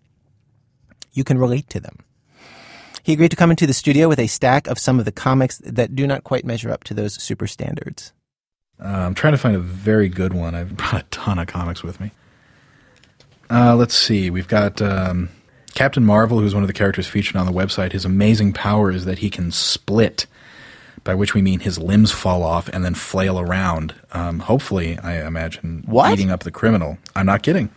[1.13, 1.99] You can relate to them.
[3.03, 5.59] He agreed to come into the studio with a stack of some of the comics
[5.65, 8.13] that do not quite measure up to those super standards.
[8.83, 10.55] Uh, I'm trying to find a very good one.
[10.55, 12.11] I've brought a ton of comics with me.
[13.51, 14.29] Uh, let's see.
[14.31, 15.31] We've got um,
[15.75, 17.93] Captain Marvel, who's one of the characters featured on the website.
[17.93, 20.27] His amazing power is that he can split,
[21.03, 23.95] by which we mean his limbs fall off and then flail around.
[24.13, 26.13] Um, hopefully, I imagine, What?
[26.13, 26.99] eating up the criminal.
[27.17, 27.71] I'm not kidding.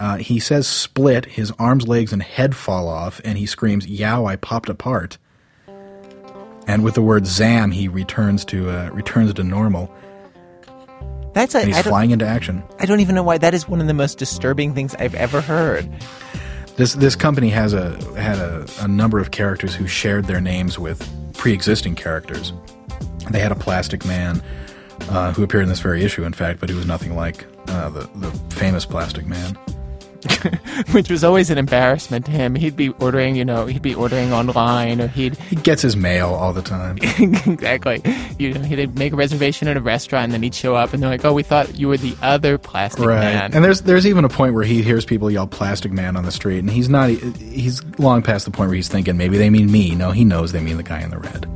[0.00, 4.26] Uh, he says split, his arms, legs, and head fall off, and he screams, Yow,
[4.26, 5.18] I popped apart.
[6.68, 9.92] And with the word Zam, he returns to uh, returns to normal.
[11.32, 12.62] That's a, and he's flying into action.
[12.78, 15.40] I don't even know why that is one of the most disturbing things I've ever
[15.40, 15.88] heard.
[16.76, 20.78] This this company has a had a, a number of characters who shared their names
[20.78, 22.52] with pre-existing characters.
[23.30, 24.42] They had a Plastic Man
[25.08, 27.88] uh, who appeared in this very issue, in fact, but he was nothing like uh,
[27.88, 29.58] the the famous Plastic Man.
[30.92, 32.54] Which was always an embarrassment to him.
[32.54, 35.36] He'd be ordering, you know, he'd be ordering online or he'd.
[35.36, 36.98] He gets his mail all the time.
[37.02, 38.02] exactly.
[38.38, 41.02] You know, he'd make a reservation at a restaurant and then he'd show up and
[41.02, 43.20] they're like, oh, we thought you were the other plastic right.
[43.20, 43.54] man.
[43.54, 46.32] And there's there's even a point where he hears people yell "Plastic Man" on the
[46.32, 47.10] street, and he's not.
[47.10, 49.94] He's long past the point where he's thinking maybe they mean me.
[49.94, 51.46] No, he knows they mean the guy in the red.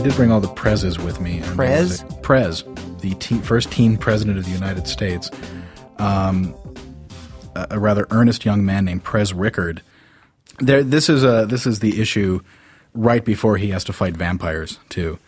[0.00, 1.42] I did bring all the prezes with me.
[1.42, 2.02] Prez?
[2.22, 2.64] Prez,
[3.02, 5.30] the teen, first teen president of the United States.
[5.98, 6.54] Um,
[7.54, 9.82] a, a rather earnest young man named Prez Rickard.
[10.58, 12.40] There, this is a this is the issue
[12.94, 15.18] right before he has to fight vampires too,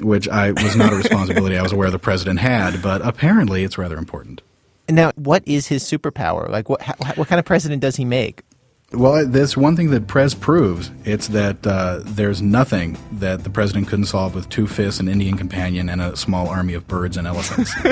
[0.00, 3.78] which I was not a responsibility I was aware the president had, but apparently it's
[3.78, 4.42] rather important.
[4.88, 6.48] Now, what is his superpower?
[6.48, 8.44] Like, what how, what kind of president does he make?
[8.92, 10.90] Well, there's one thing that Prez proves.
[11.04, 15.36] It's that uh, there's nothing that the president couldn't solve with two fists, an Indian
[15.36, 17.72] companion, and a small army of birds and elephants.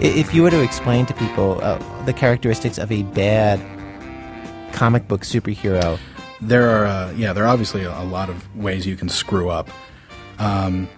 [0.00, 3.58] If you were to explain to people uh, the characteristics of a bad
[4.74, 5.98] comic book superhero,
[6.42, 9.48] there are, uh, yeah, there are obviously a, a lot of ways you can screw
[9.48, 9.70] up.
[10.38, 10.90] Um,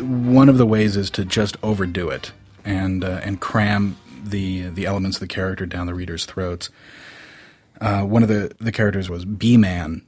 [0.00, 2.32] one of the ways is to just overdo it
[2.64, 6.70] and uh, and cram the the elements of the character down the reader's throats.
[7.80, 10.02] Uh, one of the the characters was Bee Man,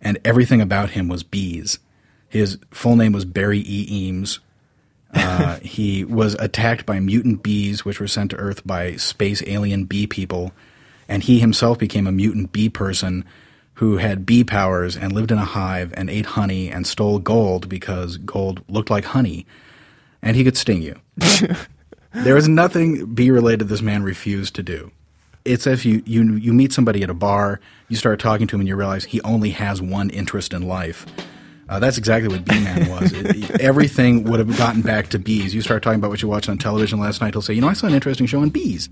[0.00, 1.78] and everything about him was bees.
[2.28, 3.86] His full name was Barry E.
[3.90, 4.40] Eames.
[5.12, 9.84] Uh, he was attacked by mutant bees, which were sent to Earth by space alien
[9.84, 10.52] bee people,
[11.08, 13.24] and he himself became a mutant bee person
[13.80, 17.66] who had bee powers and lived in a hive and ate honey and stole gold
[17.66, 19.46] because gold looked like honey,
[20.20, 21.00] and he could sting you.
[22.12, 24.90] there was nothing bee related this man refused to do.
[25.46, 27.58] It's if you, you you meet somebody at a bar,
[27.88, 31.06] you start talking to him, and you realize he only has one interest in life.
[31.66, 33.10] Uh, that's exactly what Bee Man was.
[33.14, 35.54] It- everything would have gotten back to bees.
[35.54, 37.32] You start talking about what you watched on television last night.
[37.32, 38.90] He'll say, "You know, I saw an interesting show on bees."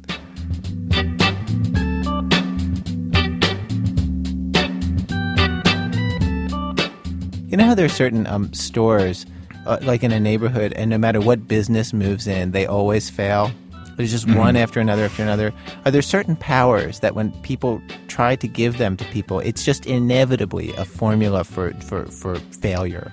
[7.58, 9.26] Know how there are certain um, stores,
[9.66, 13.50] uh, like in a neighborhood, and no matter what business moves in, they always fail.
[13.96, 14.60] There's just one Mhm.
[14.62, 15.52] after another after another.
[15.84, 19.86] Are there certain powers that when people try to give them to people, it's just
[19.86, 23.10] inevitably a formula for, for, for failure?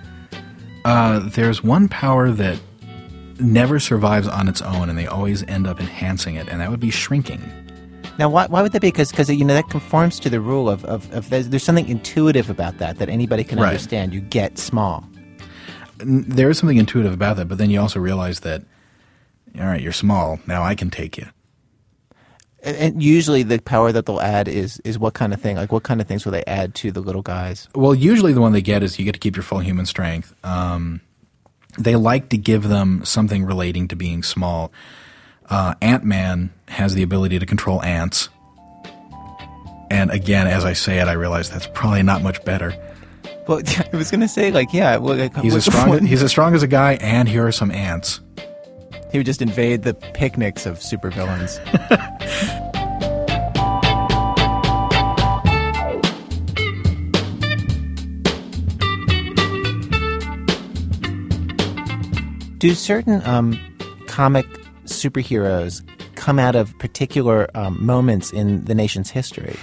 [0.85, 2.59] Uh, there's one power that
[3.39, 6.79] never survives on its own, and they always end up enhancing it, and that would
[6.79, 7.41] be shrinking.
[8.17, 8.91] Now, why, why would that be?
[8.91, 12.49] Because you know that conforms to the rule of, of, of there's, there's something intuitive
[12.49, 13.67] about that that anybody can Right.
[13.69, 14.13] understand.
[14.13, 15.07] You get small.
[15.97, 18.63] There is something intuitive about that, but then you also realize that,
[19.57, 20.39] all right, you're small.
[20.47, 21.27] Now I can take you.
[22.63, 25.55] And, and usually, the power that they'll add is is what kind of thing?
[25.55, 27.69] Like, what kind of things will they add to the little guys?
[27.75, 30.33] Well, usually the one they get is you get to keep your full human strength.
[30.43, 30.99] Um,
[31.77, 34.71] they like to give them something relating to being small.
[35.49, 38.29] Uh, Ant Man has the ability to control ants.
[39.91, 42.73] And again, as I say it, I realize that's probably not much better.
[43.47, 43.61] Well,
[43.93, 45.89] I was gonna say, like, yeah, well, like, He's as strong.
[45.89, 48.19] what- he's as strong as a guy, and here are some ants.
[49.11, 51.59] He would just invade the picnics of supervillains.
[62.57, 63.59] Do certain um,
[64.07, 64.45] comic
[64.85, 65.83] superheroes
[66.15, 69.55] come out of particular um, moments in the nation's history?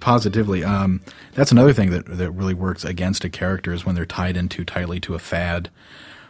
[0.00, 1.02] Positively, um,
[1.34, 4.48] that's another thing that that really works against a character is when they're tied in
[4.48, 5.68] too tightly to a fad,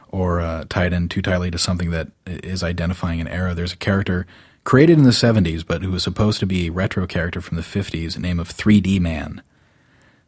[0.08, 3.54] or uh, tied in too tightly to something that is identifying an era.
[3.54, 4.26] There's a character
[4.64, 7.62] created in the '70s, but who was supposed to be a retro character from the
[7.62, 9.40] '50s, name of 3D Man,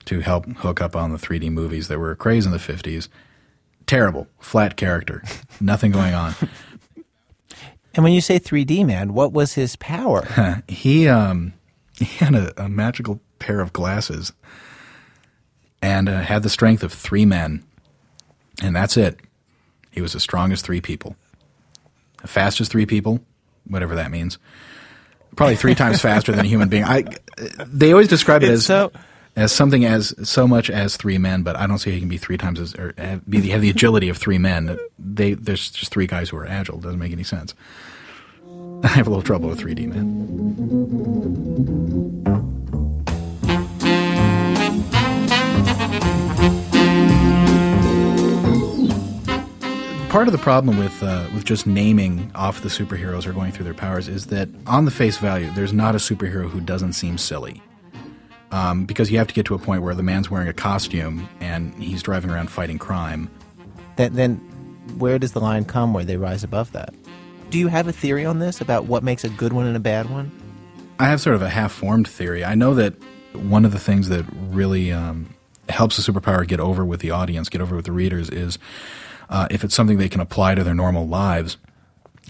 [0.04, 3.08] to help hook up on the 3D movies that were a craze in the '50s.
[3.86, 5.24] Terrible, flat character,
[5.60, 6.34] nothing going on.
[7.96, 10.62] And when you say 3D man, what was his power?
[10.68, 11.54] he um
[11.98, 14.32] he had a, a magical pair of glasses
[15.82, 17.64] and uh, had the strength of three men,
[18.62, 19.18] and that's it.
[19.90, 21.16] He was as strong as three people,
[22.22, 23.20] as fast as three people,
[23.66, 24.38] whatever that means.
[25.36, 26.84] Probably three times faster than a human being.
[26.84, 27.04] I
[27.66, 28.92] they always describe it It's as so-
[29.36, 32.08] as something as so much as three men, but I don't see how he can
[32.08, 34.78] be three times as or have, be the, have the agility of three men.
[34.98, 36.78] They there's just three guys who are agile.
[36.78, 37.54] It Doesn't make any sense.
[38.82, 40.06] I have a little trouble with 3D man.
[50.08, 53.64] Part of the problem with uh, with just naming off the superheroes or going through
[53.64, 57.18] their powers is that on the face value, there's not a superhero who doesn't seem
[57.18, 57.60] silly.
[58.56, 61.28] Um, because you have to get to a point where the man's wearing a costume
[61.40, 63.28] and he's driving around fighting crime.
[63.96, 64.36] Then, then
[64.96, 66.94] where does the line come where they rise above that?
[67.50, 69.80] Do you have a theory on this about what makes a good one and a
[69.80, 70.30] bad one?
[70.98, 72.46] I have sort of a half formed theory.
[72.46, 72.94] I know that
[73.34, 75.34] one of the things that really um,
[75.68, 78.58] helps a superpower get over with the audience, get over with the readers, is
[79.28, 81.58] uh, if it's something they can apply to their normal lives,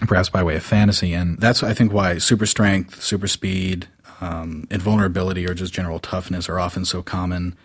[0.01, 1.13] perhaps by way of fantasy.
[1.13, 3.87] And that's, I think, why super strength, super speed,
[4.21, 7.55] um, invulnerability, or just general toughness are often so common.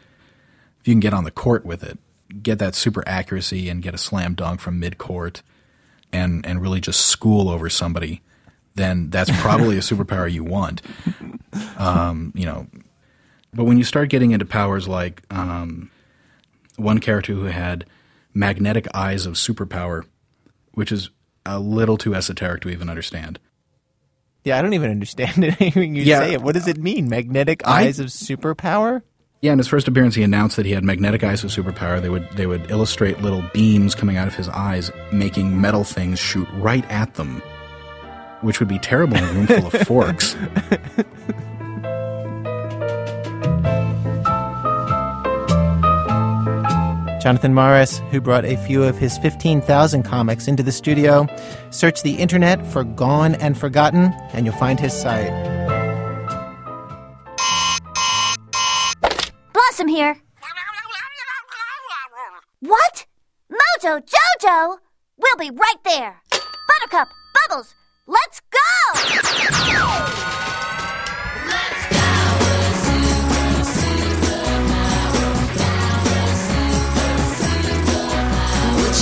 [0.81, 1.99] If you can get on the court with it,
[2.43, 5.43] get that super accuracy and get a slam dunk from mid court
[6.13, 8.21] and, and really just school over somebody,
[8.75, 10.83] then that's probably a superpower you want.
[11.79, 12.67] Um, you know,
[13.55, 15.91] but when you start getting into powers like um,
[16.77, 17.85] one character who had
[18.35, 20.05] magnetic eyes of superpower,
[20.73, 21.11] which is
[21.45, 23.39] a little too esoteric to even understand.
[24.45, 26.21] Yeah, I don't even understand it hearing you Yeah.
[26.21, 26.43] say it.
[26.43, 27.09] What does it mean?
[27.09, 29.03] Magnetic I- eyes of superpower?
[29.41, 32.01] Yeah, in his first appearance, he announced that he had magnetic eyes of superpower.
[32.01, 36.21] They would they would illustrate little beams coming out of his eyes, making metal things
[36.21, 37.43] shoot right at them,
[38.43, 40.37] which would be terrible in a room full of forks.
[47.23, 51.29] Jonathan Morris, who brought a few of his 15,000 comics into the studio.
[51.71, 55.31] Search the internet for Gone and Forgotten, and you'll find his site.
[59.53, 60.17] Blossom here.
[62.59, 63.07] What?
[63.51, 64.79] Mojo Jojo?
[65.17, 66.21] We'll be right there.
[66.31, 67.09] Buttercup,
[67.49, 67.75] Bubbles,
[68.09, 70.42] let's go!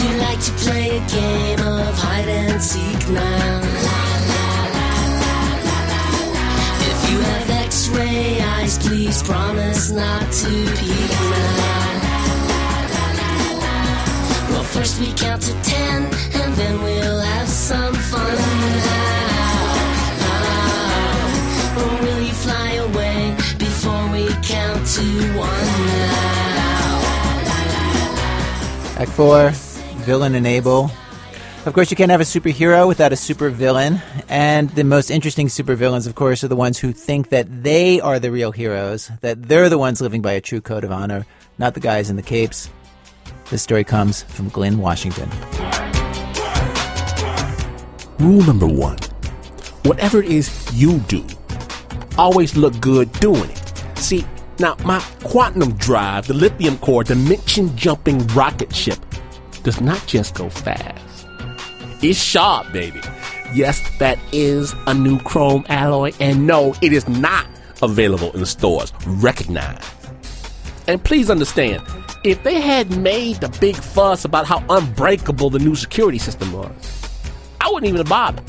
[0.02, 3.60] You like to play a game of hide and seek now?
[6.90, 12.00] If you have x-ray eyes, please promise not to peek now.
[14.50, 16.08] Well, first we count to ten,
[16.40, 19.20] and then we'll have some fun now.
[21.80, 26.20] Or will you fly away before we count to one now?
[28.98, 29.69] Act 4
[30.00, 30.90] Villain Enable.
[31.66, 34.00] Of course, you can't have a superhero without a supervillain.
[34.28, 38.18] And the most interesting supervillains, of course, are the ones who think that they are
[38.18, 41.26] the real heroes, that they're the ones living by a true code of honor,
[41.58, 42.70] not the guys in the capes.
[43.50, 45.28] This story comes from Glynn Washington.
[48.18, 48.98] Rule number one
[49.84, 51.24] whatever it is you do,
[52.18, 53.98] always look good doing it.
[53.98, 54.24] See,
[54.58, 58.98] now my quantum drive, the lithium core dimension jumping rocket ship,
[59.62, 61.26] does not just go fast.
[62.02, 63.00] It's sharp, baby.
[63.54, 67.46] Yes, that is a new chrome alloy, and no, it is not
[67.82, 68.92] available in stores.
[69.06, 69.84] Recognize.
[70.86, 71.82] And please understand,
[72.24, 76.72] if they had made the big fuss about how unbreakable the new security system was,
[77.60, 78.44] I wouldn't even have bothered.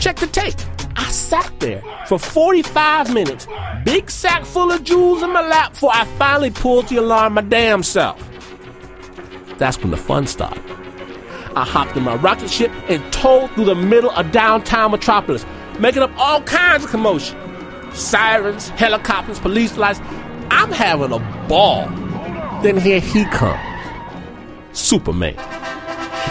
[0.00, 0.54] Check the tape.
[0.96, 3.46] I sat there for 45 minutes,
[3.84, 7.42] big sack full of jewels in my lap before I finally pulled the alarm my
[7.42, 8.22] damn self.
[9.58, 10.62] That's when the fun started.
[11.56, 15.46] I hopped in my rocket ship and towed through the middle of downtown Metropolis,
[15.78, 17.38] making up all kinds of commotion.
[17.92, 20.00] Sirens, helicopters, police lights.
[20.50, 21.88] I'm having a ball.
[22.62, 23.60] Then here he comes
[24.72, 25.36] Superman.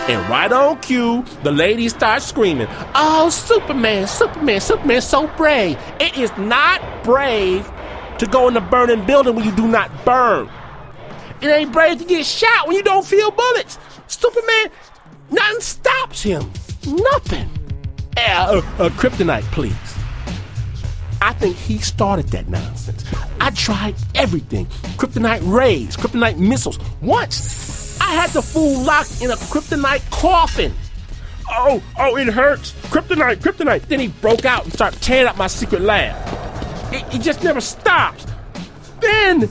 [0.07, 5.79] And right on cue, the ladies start screaming, Oh, Superman, Superman, Superman, so brave.
[5.99, 7.71] It is not brave
[8.19, 10.47] to go in a burning building when you do not burn.
[11.41, 13.77] It ain't brave to get shot when you don't feel bullets.
[14.07, 14.71] Superman,
[15.31, 16.51] nothing stops him.
[16.87, 17.49] Nothing.
[18.17, 19.75] Yeah, uh, uh, kryptonite, please.
[21.21, 23.03] I think he started that nonsense.
[23.41, 24.65] I tried everything
[24.97, 26.79] kryptonite rays, kryptonite missiles.
[27.01, 30.73] Once, I had the fool locked in a kryptonite coffin.
[31.49, 32.71] Oh, oh, it hurts.
[32.89, 33.87] Kryptonite, kryptonite.
[33.87, 36.15] Then he broke out and started tearing up my secret lab.
[36.93, 38.25] It, it just never stops.
[38.99, 39.49] Then,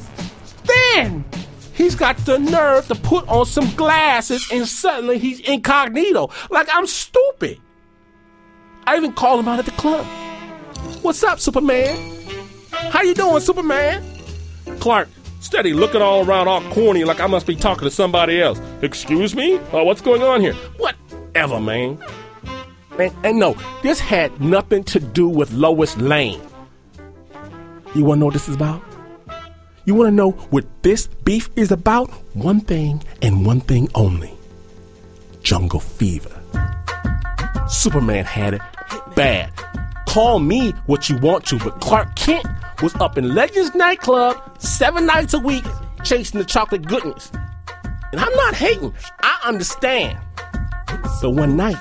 [1.75, 6.31] he's got the nerve to put on some glasses and suddenly he's incognito.
[6.51, 7.61] Like I'm stupid.
[8.87, 10.07] I even called him out at the club.
[11.03, 11.97] What's up, Superman?
[12.71, 14.05] How you doing, Superman?
[14.79, 15.09] Clark,
[15.41, 18.61] steady looking all around all corny like I must be talking to somebody else.
[18.83, 19.57] Excuse me?
[19.57, 20.55] Uh, what's going on here?
[20.77, 21.99] Whatever, man.
[22.99, 26.41] And, and no, this had nothing to do with Lois Lane.
[27.95, 28.83] You wanna know what this is about?
[29.87, 32.11] You wanna know what this beef is about?
[32.35, 34.33] One thing and one thing only
[35.43, 36.31] jungle fever.
[37.69, 38.63] Superman had it
[39.15, 39.53] bad.
[40.09, 42.47] Call me what you want to, but Clark Kent
[42.83, 45.65] was up in Legends nightclub seven nights a week
[46.03, 47.31] chasing the chocolate goodness.
[48.13, 50.19] And I'm not hating, I understand.
[51.21, 51.77] So one night,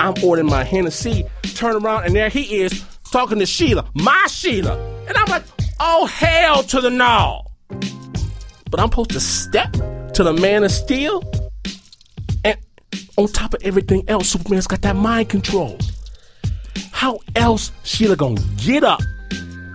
[0.00, 1.24] I'm ordering my Hennessy,
[1.54, 4.78] turn around, and there he is talking to Sheila, my Sheila.
[5.08, 5.44] And I'm like,
[5.80, 7.46] oh, hell to the no.
[8.70, 9.72] But I'm supposed to step
[10.14, 11.22] to the man of steel?
[12.44, 12.56] And
[13.16, 15.78] on top of everything else, Superman's got that mind control.
[16.92, 19.00] How else Sheila gonna get up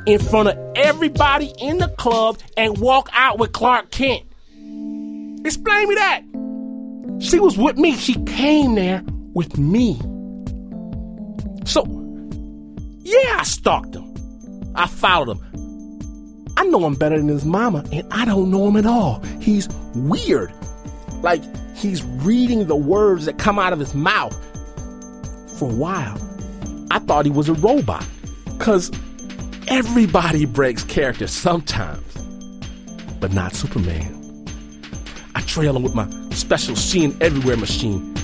[0.06, 4.24] in front of everybody in the club and walk out with Clark Kent?
[5.46, 6.22] Explain me that.
[7.20, 7.96] She was with me.
[7.96, 9.04] She came there
[9.34, 10.00] with me.
[11.66, 11.84] So,
[13.00, 14.14] yeah, I stalked him.
[14.76, 15.45] I followed him.
[16.66, 19.22] I know him better than his mama, and I don't know him at all.
[19.40, 20.52] He's weird.
[21.22, 21.44] Like
[21.78, 24.36] he's reading the words that come out of his mouth.
[25.60, 26.18] For a while,
[26.90, 28.04] I thought he was a robot.
[28.46, 28.92] Because
[29.68, 32.02] everybody breaks character sometimes,
[33.20, 34.48] but not Superman.
[35.36, 38.16] I trail him with my special seeing everywhere machine.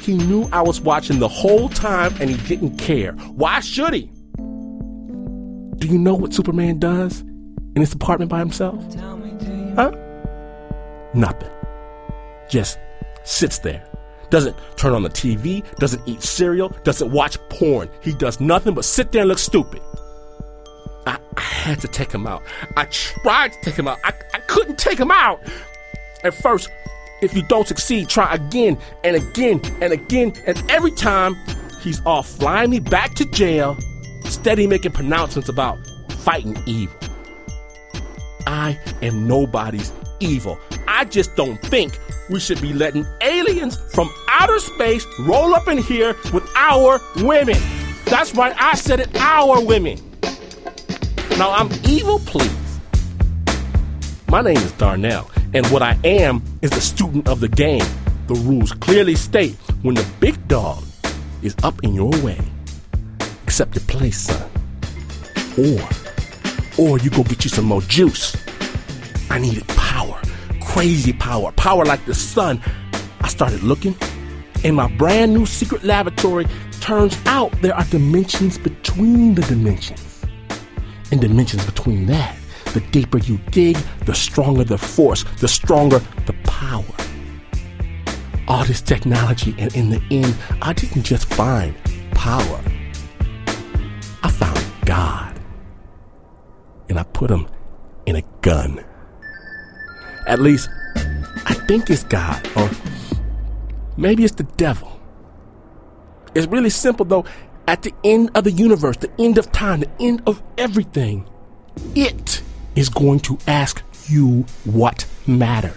[0.00, 3.12] He knew I was watching the whole time and he didn't care.
[3.12, 4.10] Why should he?
[5.76, 7.22] Do you know what Superman does
[7.76, 8.82] in his apartment by himself?
[9.76, 9.92] Huh?
[11.14, 11.50] Nothing.
[12.48, 12.78] Just
[13.22, 13.86] sits there.
[14.30, 17.88] Doesn't turn on the TV, doesn't eat cereal, doesn't watch porn.
[18.00, 19.80] He does nothing but sit there and look stupid.
[21.06, 22.42] I, I had to take him out.
[22.76, 23.98] I tried to take him out.
[24.02, 25.40] I, I couldn't take him out.
[26.24, 26.70] At first,
[27.22, 30.32] if you don't succeed, try again and again and again.
[30.46, 31.36] And every time,
[31.82, 33.76] he's off flying me back to jail,
[34.24, 35.78] steady making pronouncements about
[36.24, 37.05] fighting evil.
[38.46, 40.58] I am nobody's evil.
[40.86, 41.98] I just don't think
[42.30, 47.58] we should be letting aliens from outer space roll up in here with our women.
[48.06, 49.98] That's right, I said it, our women.
[51.38, 52.50] Now I'm evil, please.
[54.28, 57.84] My name is Darnell, and what I am is a student of the game.
[58.26, 60.82] The rules clearly state when the big dog
[61.42, 62.40] is up in your way,
[63.44, 64.50] accept your place, son.
[65.58, 66.05] Or,
[66.78, 68.36] or you go get you some more juice.
[69.30, 70.20] I needed power,
[70.60, 72.60] crazy power, power like the sun.
[73.20, 73.96] I started looking.
[74.64, 76.46] In my brand new secret laboratory,
[76.80, 80.24] turns out there are dimensions between the dimensions.
[81.10, 82.36] And dimensions between that.
[82.72, 86.84] The deeper you dig, the stronger the force, the stronger the power.
[88.48, 91.74] All this technology, and in the end, I didn't just find
[92.12, 92.60] power.
[94.22, 95.25] I found God.
[96.88, 97.48] And I put him
[98.06, 98.84] in a gun.
[100.26, 100.68] At least,
[101.44, 102.70] I think it's God, or
[103.96, 105.00] maybe it's the devil.
[106.34, 107.24] It's really simple though.
[107.68, 111.28] At the end of the universe, the end of time, the end of everything,
[111.94, 112.42] it
[112.76, 115.74] is going to ask you what matters.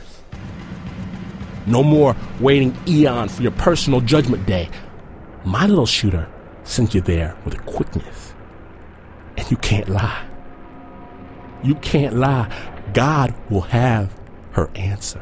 [1.66, 4.70] No more waiting eon for your personal judgment day.
[5.46, 6.28] My little shooter
[6.64, 8.34] sent you there with a quickness.
[9.38, 10.29] And you can't lie.
[11.64, 12.52] You can't lie.
[12.94, 14.18] God will have
[14.52, 15.22] her answer.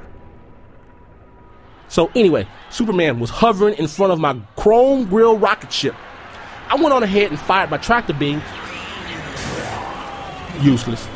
[1.90, 5.96] So, anyway, Superman was hovering in front of my chrome grill rocket ship.
[6.70, 8.42] I went on ahead and fired my tractor beam.
[10.62, 11.08] Useless.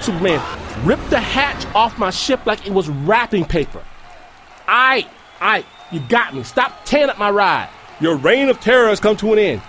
[0.00, 0.40] Superman
[0.86, 3.82] ripped the hatch off my ship like it was wrapping paper.
[4.66, 5.06] I,
[5.40, 6.42] I, you got me.
[6.42, 7.68] Stop tearing up my ride.
[8.00, 9.62] Your reign of terror has come to an end.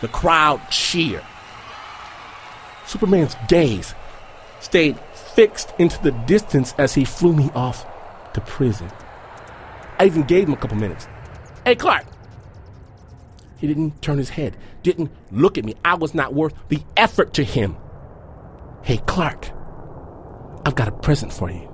[0.00, 1.24] The crowd cheered.
[2.86, 3.94] Superman's gaze
[4.64, 7.86] stayed fixed into the distance as he flew me off
[8.32, 8.90] to prison.
[9.98, 11.06] I even gave him a couple minutes.
[11.64, 12.04] Hey, Clark!
[13.58, 15.74] He didn't turn his head, didn't look at me.
[15.84, 17.76] I was not worth the effort to him.
[18.82, 19.50] Hey, Clark,
[20.66, 21.70] I've got a present for you.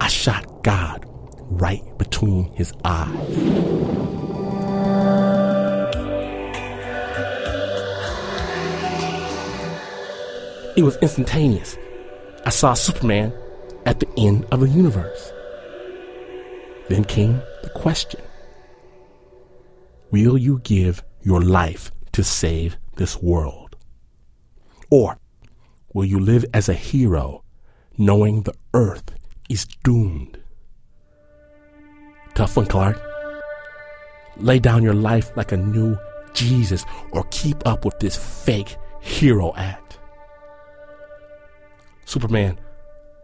[0.00, 3.12] I shot God right between his eyes.
[10.74, 11.76] It was instantaneous.
[12.46, 13.32] I saw Superman
[13.84, 15.32] at the end of the universe.
[16.88, 18.20] Then came the question
[20.10, 23.76] Will you give your life to save this world?
[24.90, 25.18] Or
[25.92, 27.44] will you live as a hero
[27.98, 29.10] knowing the earth
[29.48, 30.38] is doomed?
[32.34, 33.00] Tough one, Clark.
[34.38, 35.98] Lay down your life like a new
[36.32, 39.81] Jesus or keep up with this fake hero act.
[42.12, 42.60] Superman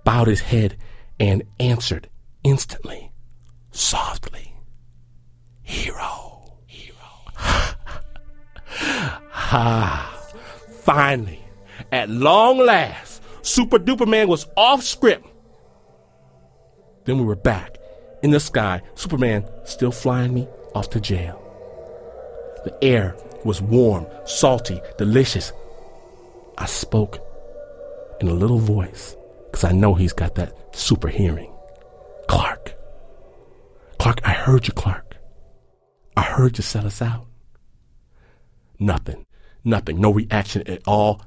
[0.05, 0.79] bowed his head
[1.21, 2.09] and answered
[2.43, 3.13] instantly,
[3.71, 4.55] softly,
[5.61, 6.57] Hero.
[6.65, 6.97] Hero.
[9.31, 10.19] ha!
[10.81, 11.45] Finally,
[11.93, 15.29] at long last, Super Duper Man was off script.
[17.05, 17.77] Then we were back
[18.23, 21.39] in the sky, Superman still flying me off to jail.
[22.65, 23.15] The air
[23.45, 25.53] was warm, salty, delicious.
[26.57, 27.28] I spoke
[28.21, 29.17] in a little voice
[29.47, 31.53] because I know he's got that super hearing.
[32.29, 32.75] Clark.
[33.99, 35.17] Clark, I heard you, Clark.
[36.17, 37.27] I heard you sell us out.
[38.79, 39.27] Nothing.
[39.65, 40.01] Nothing.
[40.01, 41.23] No reaction at all.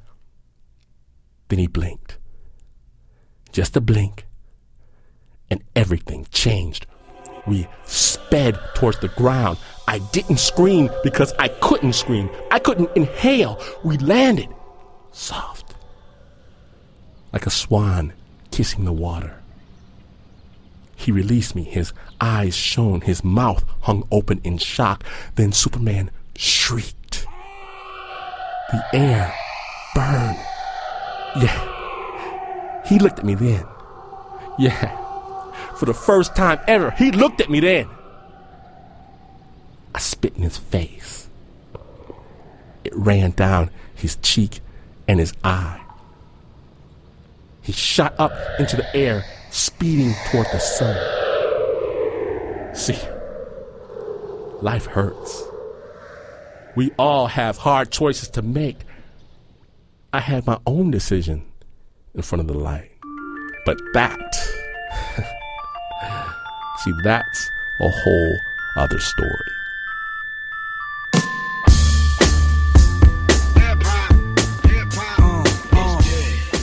[1.50, 2.18] Then he blinked.
[3.52, 4.26] Just a blink.
[5.50, 6.86] And everything changed.
[7.46, 9.58] We sped towards the ground.
[9.88, 12.30] I didn't scream because I couldn't scream.
[12.52, 13.62] I couldn't inhale.
[13.84, 14.48] We landed
[15.12, 15.71] soft,
[17.34, 18.14] like a swan
[18.52, 19.42] kissing the water.
[20.96, 21.64] He released me.
[21.64, 23.02] His eyes shone.
[23.02, 25.04] His mouth hung open in shock.
[25.36, 27.26] Then Superman shrieked.
[28.72, 29.34] The air
[29.96, 30.38] burned.
[31.38, 32.84] Yeah.
[32.86, 33.66] He looked at me then.
[34.60, 34.98] Yeah.
[35.76, 37.88] For the first time ever, he looked at me then.
[39.96, 41.28] I spit in his face.
[42.84, 44.62] It ran down his cheek
[45.08, 45.82] and his eye.
[47.62, 50.98] He shot up into the air, speeding toward the sun.
[52.76, 52.98] See,
[54.62, 55.44] life hurts.
[56.76, 58.78] We all have hard choices to make.
[60.14, 61.46] I had my own decision
[62.16, 62.92] in front of the light.
[63.66, 64.36] But that,
[66.84, 67.50] see, that's
[67.82, 68.38] a whole
[68.78, 69.52] other story.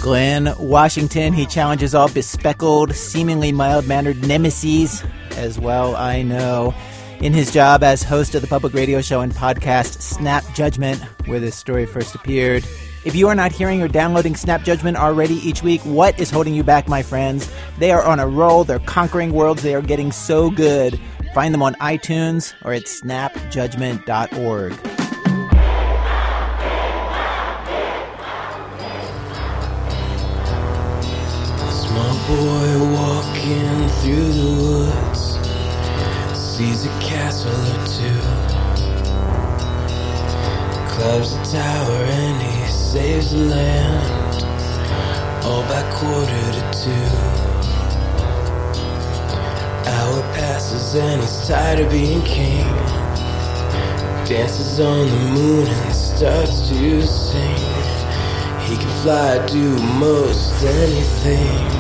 [0.09, 6.75] Glynn Washington, he challenges all bespeckled, seemingly mild mannered nemesis as well, I know.
[7.21, 11.41] In his job as host of the public radio show and podcast Snap Judgment, where
[11.41, 12.65] this story first appeared.
[13.05, 16.55] If you are not hearing or downloading Snap Judgment already each week, what is holding
[16.55, 17.47] you back, my friends?
[17.79, 20.99] They are on a roll, they're conquering worlds, they are getting so good.
[21.35, 24.98] Find them on iTunes or at snapjudgment.org.
[32.29, 35.39] boy walking through the woods,
[36.39, 38.21] sees a castle or two.
[40.93, 44.45] Climbs a tower and he saves the land,
[45.43, 47.09] all by quarter to two.
[49.89, 52.67] Hour passes and he's tired of being king.
[54.27, 57.57] Dances on the moon and starts to sing.
[58.69, 61.78] He can fly, do most anything.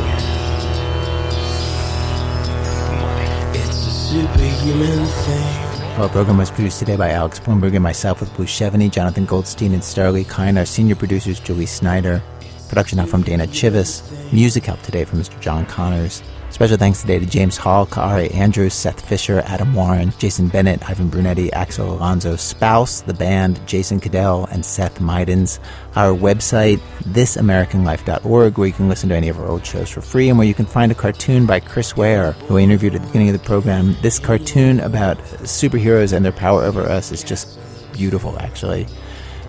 [4.59, 6.01] Superhuman thing.
[6.01, 9.73] Our program was produced today by Alex Blumberg and myself with Blue Chevany, Jonathan Goldstein,
[9.73, 10.59] and Starlee Kine.
[10.59, 12.21] Our senior producers, Julie Snyder.
[12.69, 14.03] Production help from Dana Chivvis.
[14.33, 15.39] Music help today from Mr.
[15.41, 16.25] John Connors.
[16.51, 21.09] Special thanks today to James Hall, Kaare Andrews, Seth Fisher, Adam Warren, Jason Bennett, Ivan
[21.09, 25.61] Brunetti, Axel Alonso, Spouse, the band, Jason Cadell, and Seth Midens.
[25.95, 30.31] Our website, thisamericanlife.org, where you can listen to any of our old shows for free,
[30.31, 33.07] and where you can find a cartoon by Chris Ware, who I interviewed at the
[33.07, 33.95] beginning of the program.
[34.01, 37.59] This cartoon about superheroes and their power over us is just
[37.93, 38.87] beautiful, actually.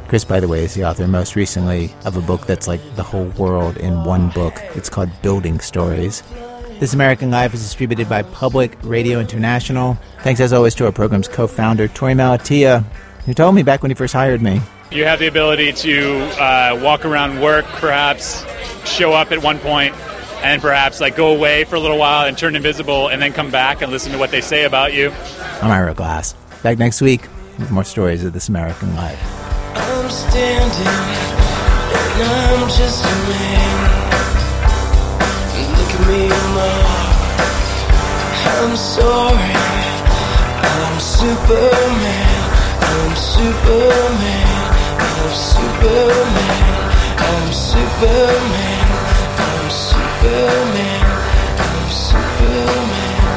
[0.10, 3.04] Chris, by the way, is the author most recently of a book that's like the
[3.04, 4.56] whole world in one book.
[4.76, 6.24] It's called Building Stories.
[6.80, 9.98] This American Life is distributed by Public Radio International.
[10.24, 12.86] Thanks, as always, to our program's co founder, Torey Malatia,
[13.26, 14.62] who told me back when he first hired me.
[14.90, 18.46] You have the ability to uh, walk around work, perhaps
[18.86, 19.94] show up at one point,
[20.42, 23.52] and perhaps like go away for a little while and turn invisible, and then come
[23.52, 25.12] back and listen to what they say about you.
[25.62, 26.34] I'm Ira Glass.
[26.64, 27.24] Back next week
[27.58, 29.20] with more stories of This American Life.
[29.76, 30.88] I'm standing
[32.22, 34.09] and I'm just a man.
[36.08, 37.39] Me, Mark.
[38.56, 39.54] I'm sorry.
[40.72, 42.39] I'm Superman.
[42.91, 44.47] I'm Superman.
[45.08, 46.60] I'm Superman.
[47.28, 48.88] I'm Superman.
[49.20, 50.47] I'm Superman.
[51.68, 53.30] I'm Superman.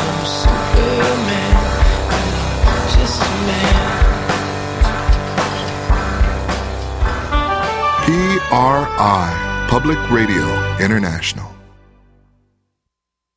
[0.00, 1.54] I'm Superman.
[2.66, 3.86] I'm just a man.
[8.04, 10.46] PRI, Public Radio
[10.78, 11.55] International.